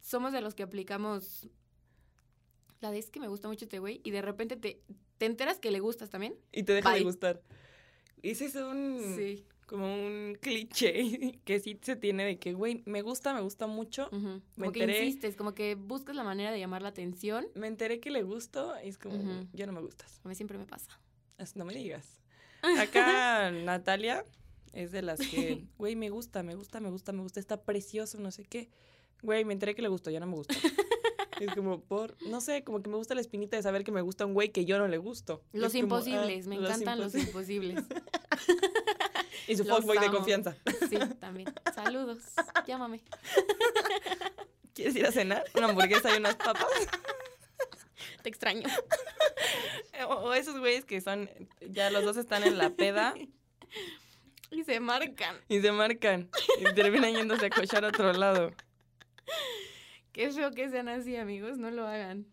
[0.00, 1.48] somos de los que aplicamos
[2.80, 4.82] la de es que me gusta mucho este güey y de repente te,
[5.18, 6.34] te enteras que le gustas también.
[6.52, 7.42] Y te deja de gustar.
[8.22, 9.14] Ese es un.
[9.16, 9.44] Sí.
[9.66, 14.08] Como un cliché que sí se tiene de que, güey, me gusta, me gusta mucho.
[14.12, 14.40] Ujú.
[14.56, 17.46] Me Como que enteré- insistes, como que buscas la manera de llamar la atención.
[17.54, 20.20] Me enteré que le gusto y es como, ya no me gustas.
[20.24, 21.00] A mí siempre me pasa.
[21.38, 22.20] As- No me digas.
[22.78, 24.24] Acá Natalia
[24.72, 28.18] es de las que, güey, me gusta, me gusta, me gusta, me gusta, está precioso,
[28.20, 28.68] no sé qué.
[29.22, 30.54] Güey, me enteré que le gustó, ya no me gusta.
[31.40, 34.00] Es como por, no sé, como que me gusta la espinita de saber que me
[34.00, 35.42] gusta un güey que yo no le gusto.
[35.52, 37.84] Los Es como, ah, imposibles, me encantan los impos- imposibles.
[39.48, 40.56] Y su fuckboy de confianza.
[40.88, 41.52] Sí, también.
[41.74, 42.18] Saludos.
[42.66, 43.02] Llámame.
[44.74, 45.44] ¿Quieres ir a cenar?
[45.54, 46.66] Una hamburguesa y unas papas.
[48.22, 48.68] Te extraño.
[50.08, 51.30] O, o esos güeyes que son,
[51.70, 53.14] ya los dos están en la peda
[54.50, 55.36] Y se marcan.
[55.48, 56.28] y se marcan
[56.60, 58.52] y terminan yéndose a cochar a otro lado.
[60.12, 61.56] Qué feo que sean así, amigos.
[61.56, 62.26] No lo hagan.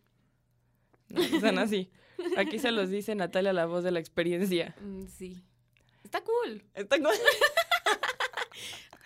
[1.08, 1.90] No, Están así.
[2.36, 4.76] Aquí se los dice Natalia, la voz de la experiencia.
[4.82, 5.42] Mm, sí.
[6.14, 6.64] Está cool.
[6.76, 7.12] Está con-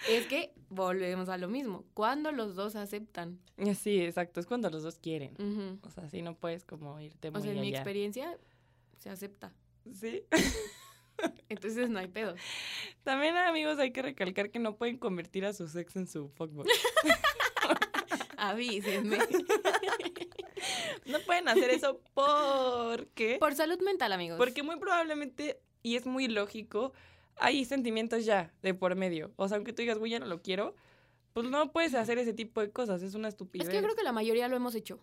[0.10, 1.86] Es que volvemos a lo mismo.
[1.94, 3.40] Cuando los dos aceptan.
[3.80, 4.42] Sí, exacto.
[4.42, 5.80] Es cuando los dos quieren.
[5.84, 8.38] O sea, sí no puedes como irte muy O sea, en mi experiencia
[8.98, 9.54] se acepta.
[9.94, 10.24] Sí.
[11.50, 12.36] Entonces no hay pedo.
[13.04, 16.68] También, amigos, hay que recalcar que no pueden convertir a su sex en su fuckboy.
[18.38, 19.18] Avísenme.
[21.06, 23.38] No pueden hacer eso porque...
[23.40, 24.38] Por salud mental, amigos.
[24.38, 26.94] Porque muy probablemente, y es muy lógico,
[27.38, 29.32] hay sentimientos ya de por medio.
[29.36, 30.76] O sea, aunque tú digas, güey, ya no lo quiero,
[31.34, 33.02] pues no puedes hacer ese tipo de cosas.
[33.04, 33.68] Es una estupidez.
[33.68, 35.00] es que yo creo que la mayoría lo hemos hecho.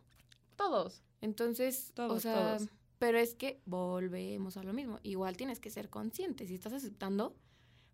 [0.56, 1.02] todos.
[1.20, 2.68] Entonces, o Todos, sea, todos.
[2.98, 4.98] pero es que volvemos a lo mismo.
[5.02, 6.46] Igual tienes que ser consciente.
[6.46, 7.34] Si estás aceptando,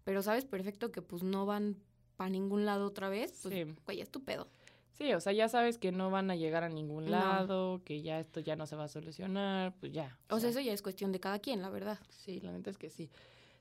[0.05, 1.77] pero sabes perfecto que pues no van
[2.17, 3.75] para ningún lado otra vez, pues, Sí.
[3.87, 4.49] güey, es tu pedo.
[4.93, 7.11] Sí, o sea, ya sabes que no van a llegar a ningún No.
[7.13, 10.19] lado, que ya esto ya no se va a solucionar, pues ya.
[10.29, 11.99] O sea, eso ya es cuestión de cada quien, la verdad.
[12.11, 13.11] Sí, la neta es que sí.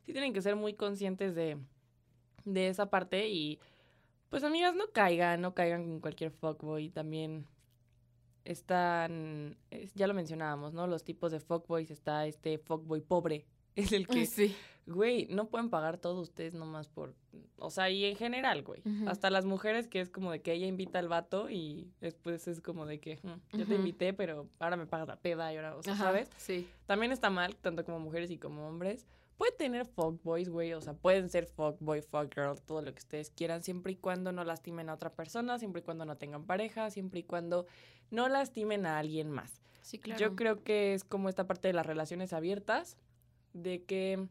[0.06, 1.58] Sí tienen que ser muy conscientes de,
[2.46, 3.60] de esa parte y
[4.30, 6.90] pues amigas, no caigan, no caigan con cualquier fuckboy.
[6.90, 7.46] También
[8.46, 10.88] están, es- ya lo mencionábamos, ¿no?
[10.88, 13.46] Los tipos de fuckboys, está este fuckboy pobre,
[13.80, 14.56] es el que, Sí.
[14.86, 17.14] güey, no pueden pagar todo ustedes nomás por,
[17.58, 18.82] o sea, y en general, güey.
[18.86, 19.08] Ujú.
[19.10, 22.62] Hasta las mujeres que es como de que ella invita al vato y después es
[22.62, 23.74] como de que, "Mm, yo te Ujú.
[23.76, 26.30] invité, pero ahora me pagas la peda y ahora, o sea, Ajá, ¿sabes?
[26.38, 26.68] Sí.
[26.86, 29.06] También está mal, tanto como mujeres y como hombres.
[29.38, 33.64] Puede tener fuckboys, güey, o sea, pueden ser fuckboy, fuckgirl, todo lo que ustedes quieran,
[33.64, 37.22] siempre y cuando no lastimen a otra persona, siempre y cuando no tengan pareja, siempre
[37.22, 37.66] y cuando
[38.12, 39.62] no lastimen a alguien más.
[39.82, 40.20] Sí, claro.
[40.20, 42.98] Yo creo que es como esta parte de las relaciones abiertas,
[43.54, 44.28] de que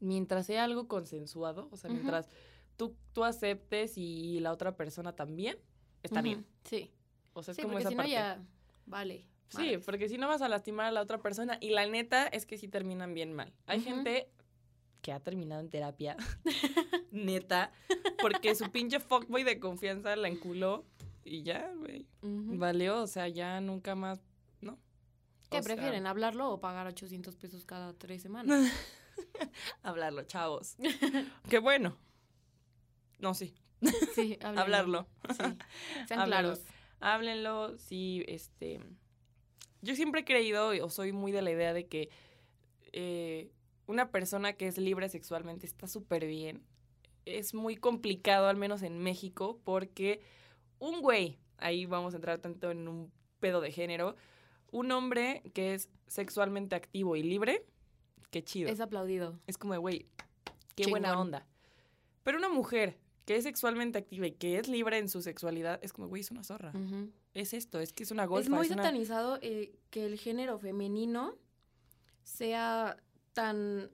[0.00, 2.28] mientras sea algo consensuado, o sea, mientras
[2.76, 5.58] tú, tú aceptes y la otra persona también,
[6.02, 6.46] está bien.
[6.64, 6.90] Sí.
[7.34, 8.12] O sea, es Sí, como porque esa si no parte.
[8.12, 8.42] ya,
[8.86, 9.26] vale.
[9.48, 9.84] Sí, madres.
[9.84, 11.58] porque si no vas a lastimar a la otra persona.
[11.60, 13.52] Y la neta es que sí terminan bien mal.
[13.66, 14.28] Hay gente
[15.02, 16.16] que ha terminado en terapia,
[17.10, 17.72] neta,
[18.20, 20.84] porque su pinche fuckboy de confianza la enculó
[21.24, 22.06] y ya, güey.
[22.22, 24.31] Valió, o sea, ya nunca más, ¿no?
[25.52, 28.72] ¿Qué O sea, prefieren, hablarlo o pagar 800 pesos cada tres semanas?
[29.82, 30.76] hablarlo, chavos.
[31.48, 31.96] Qué bueno.
[33.18, 33.54] No, sí.
[34.14, 34.60] Sí, háblenlo.
[34.62, 35.06] Hablarlo.
[35.30, 35.44] Sí.
[36.08, 36.60] Sean claros.
[37.00, 38.80] Háblenlo, sí, este...
[39.82, 42.08] Yo siempre he creído, o soy muy de la idea de que
[42.92, 43.50] eh,
[43.86, 46.62] una persona que es libre sexualmente está súper bien.
[47.24, 50.20] Es muy complicado, al menos en México, porque
[50.78, 54.14] un güey, ahí vamos a entrar tanto en un pedo de género,
[54.72, 57.64] un hombre que es sexualmente activo y libre,
[58.30, 58.68] qué chido.
[58.68, 59.38] Es aplaudido.
[59.46, 60.06] Es como güey,
[60.74, 61.46] qué buena onda.
[62.24, 65.92] Pero una mujer que es sexualmente activa y que es libre en su sexualidad, es
[65.92, 66.72] como, güey, es una zorra.
[67.34, 68.44] Es esto, es que es una golfa.
[68.44, 71.36] es muy satanizado eh, que el género femenino
[72.24, 72.96] sea
[73.32, 73.90] tan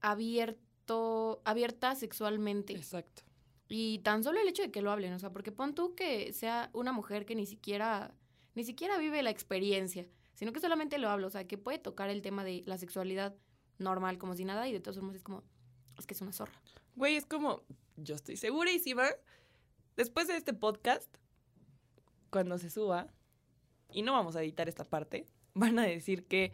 [0.00, 2.74] abierto, abierta sexualmente.
[2.74, 3.22] Exacto.
[3.68, 6.32] Y tan solo el hecho de que lo hablen, o sea, porque pon tú que
[6.32, 8.14] sea una mujer que ni siquiera,
[8.54, 12.10] ni siquiera vive la experiencia, sino que solamente lo habla, o sea, que puede tocar
[12.10, 13.34] el tema de la sexualidad
[13.78, 15.44] normal como si nada y de todos modos es como,
[15.98, 16.60] es que es una zorra.
[16.96, 17.62] Güey, es como,
[17.96, 19.06] yo estoy segurísima,
[19.96, 21.08] después de este podcast,
[22.30, 23.06] cuando se suba,
[23.90, 26.52] y no vamos a editar esta parte, van a decir que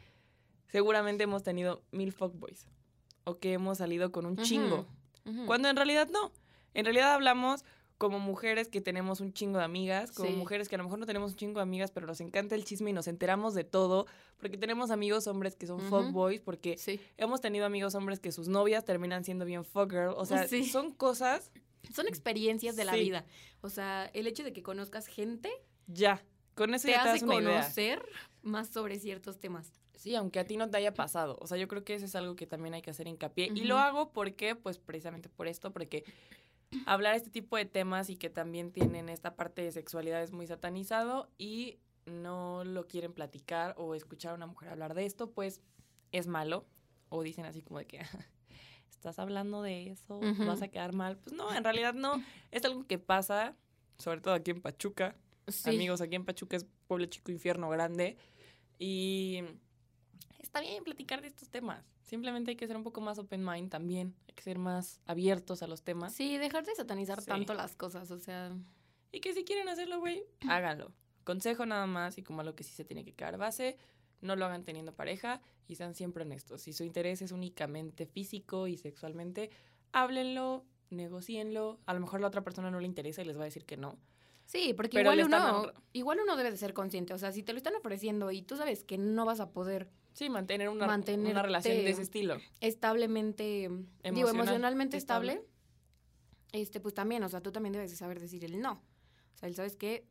[0.68, 2.66] seguramente hemos tenido mil fuckboys.
[3.24, 4.86] O que hemos salido con un chingo.
[5.24, 5.47] Ujú.
[5.47, 6.30] Cuando en realidad no.
[6.74, 7.64] En realidad hablamos
[7.99, 10.36] como mujeres que tenemos un chingo de amigas, como Sí.
[10.36, 12.64] mujeres que a lo mejor no tenemos un chingo de amigas, pero nos encanta el
[12.64, 14.07] chisme y nos enteramos de todo,
[14.38, 15.88] porque tenemos amigos hombres que son Ujú.
[15.88, 17.01] fuckboys, porque Sí.
[17.16, 20.64] hemos tenido amigos hombres que sus novias terminan siendo bien fuckgirl, o sea, Sí.
[20.64, 21.51] son cosas
[21.95, 23.26] Son experiencias de la vida.
[23.61, 25.51] O sea, el hecho de que conozcas gente
[25.86, 26.24] ya.
[26.55, 27.34] Con eso te ya te das hace idea.
[27.36, 28.07] conocer
[28.42, 29.70] más sobre ciertos temas.
[29.95, 31.36] Sí, aunque a ti no te haya pasado.
[31.42, 33.51] O sea, yo creo que eso es algo que también hay que hacer hincapié.
[33.55, 36.05] Y lo hago porque, pues precisamente por esto, porque
[36.87, 40.47] hablar este tipo de temas y que también tienen esta parte de sexualidad es muy
[40.47, 45.61] satanizado y no lo quieren platicar o escuchar a una mujer hablar de esto, pues
[46.12, 46.66] es malo.
[47.09, 48.01] O dicen así como de que
[48.91, 51.16] estás hablando de eso, vas a quedar mal.
[51.18, 52.22] Pues no, en realidad no.
[52.51, 53.55] Es algo que pasa,
[53.99, 55.16] sobre todo aquí en Pachuca.
[55.47, 55.70] Sí.
[55.70, 58.16] Amigos, aquí en Pachuca es pueblo chico, infierno grande.
[58.79, 59.43] Y
[60.45, 61.84] está bien platicar de estos temas.
[62.03, 64.14] Simplemente hay que ser un poco más open mind también.
[64.28, 66.14] Hay que ser más abiertos a los temas.
[66.14, 67.26] Sí, dejar de satanizar Sí.
[67.26, 68.57] tanto las cosas, o sea,
[69.12, 70.92] Y que si quieren hacerlo, güey, háganlo.
[71.24, 73.76] Consejo nada más y como algo que sí se tiene que quedar base,
[74.20, 76.62] no lo hagan teniendo pareja y sean siempre honestos.
[76.62, 79.51] Si su interés es únicamente físico y sexualmente,
[79.92, 81.78] háblenlo, negocienlo.
[81.86, 83.76] A lo mejor la otra persona no le interesa y les va a decir que
[83.76, 83.99] no.
[84.47, 87.14] Sí, porque Pero igual uno, igual uno debe de ser consciente.
[87.14, 89.88] O sea, si te lo están ofreciendo y tú sabes que no vas a poder
[90.15, 92.39] Sí, mantener una, una relación de ese estilo.
[92.61, 95.33] establemente, digo, Emocional- emocionalmente estable.
[95.33, 95.51] estable,
[96.53, 98.73] este, pues también, o sea, tú también debes de saber decir el no.
[99.35, 100.07] O sea, el sabes que,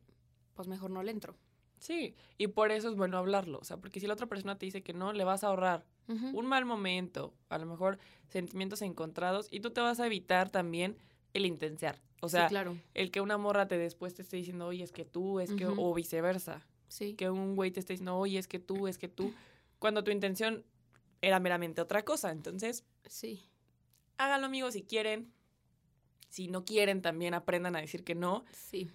[0.54, 1.36] pues mejor no le entro.
[1.78, 3.58] Sí, y por eso es bueno hablarlo.
[3.58, 5.84] O sea, porque si la otra persona te dice que no, le vas a ahorrar
[6.06, 7.98] un mal momento, a lo mejor
[8.28, 10.98] sentimientos encontrados, y tú te vas a evitar también
[11.32, 12.02] el intensear.
[12.20, 12.76] O sea, sí, claro.
[12.92, 15.66] el que una morra te después te esté diciendo, oye, es que tú, es que,
[15.66, 15.80] Ujú.
[15.82, 16.66] o viceversa.
[16.88, 17.14] Sí.
[17.14, 19.32] Que un güey te esté diciendo, oye, es que tú, es que tú,
[19.84, 20.64] cuando tu intención
[21.20, 22.30] era meramente otra cosa.
[22.30, 23.50] Entonces, Sí.
[24.16, 25.30] háganlo, amigos, si quieren.
[26.30, 28.46] Si no quieren, también aprendan a decir que no.
[28.50, 28.90] Sí.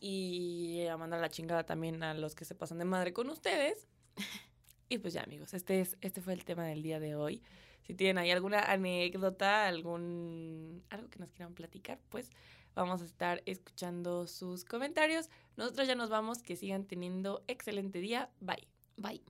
[0.00, 3.88] Y a mandar la chingada también a los que se pasan de madre con ustedes.
[4.90, 7.42] Y pues ya, amigos, este, es, este fue el tema del día de hoy.
[7.84, 12.30] Si tienen ahí alguna anécdota, algún algo que nos quieran platicar, pues
[12.74, 15.30] vamos a estar escuchando sus comentarios.
[15.56, 18.30] Nosotros ya nos vamos, que sigan teniendo excelente día.
[18.40, 18.68] Bye.
[18.98, 19.22] Bye.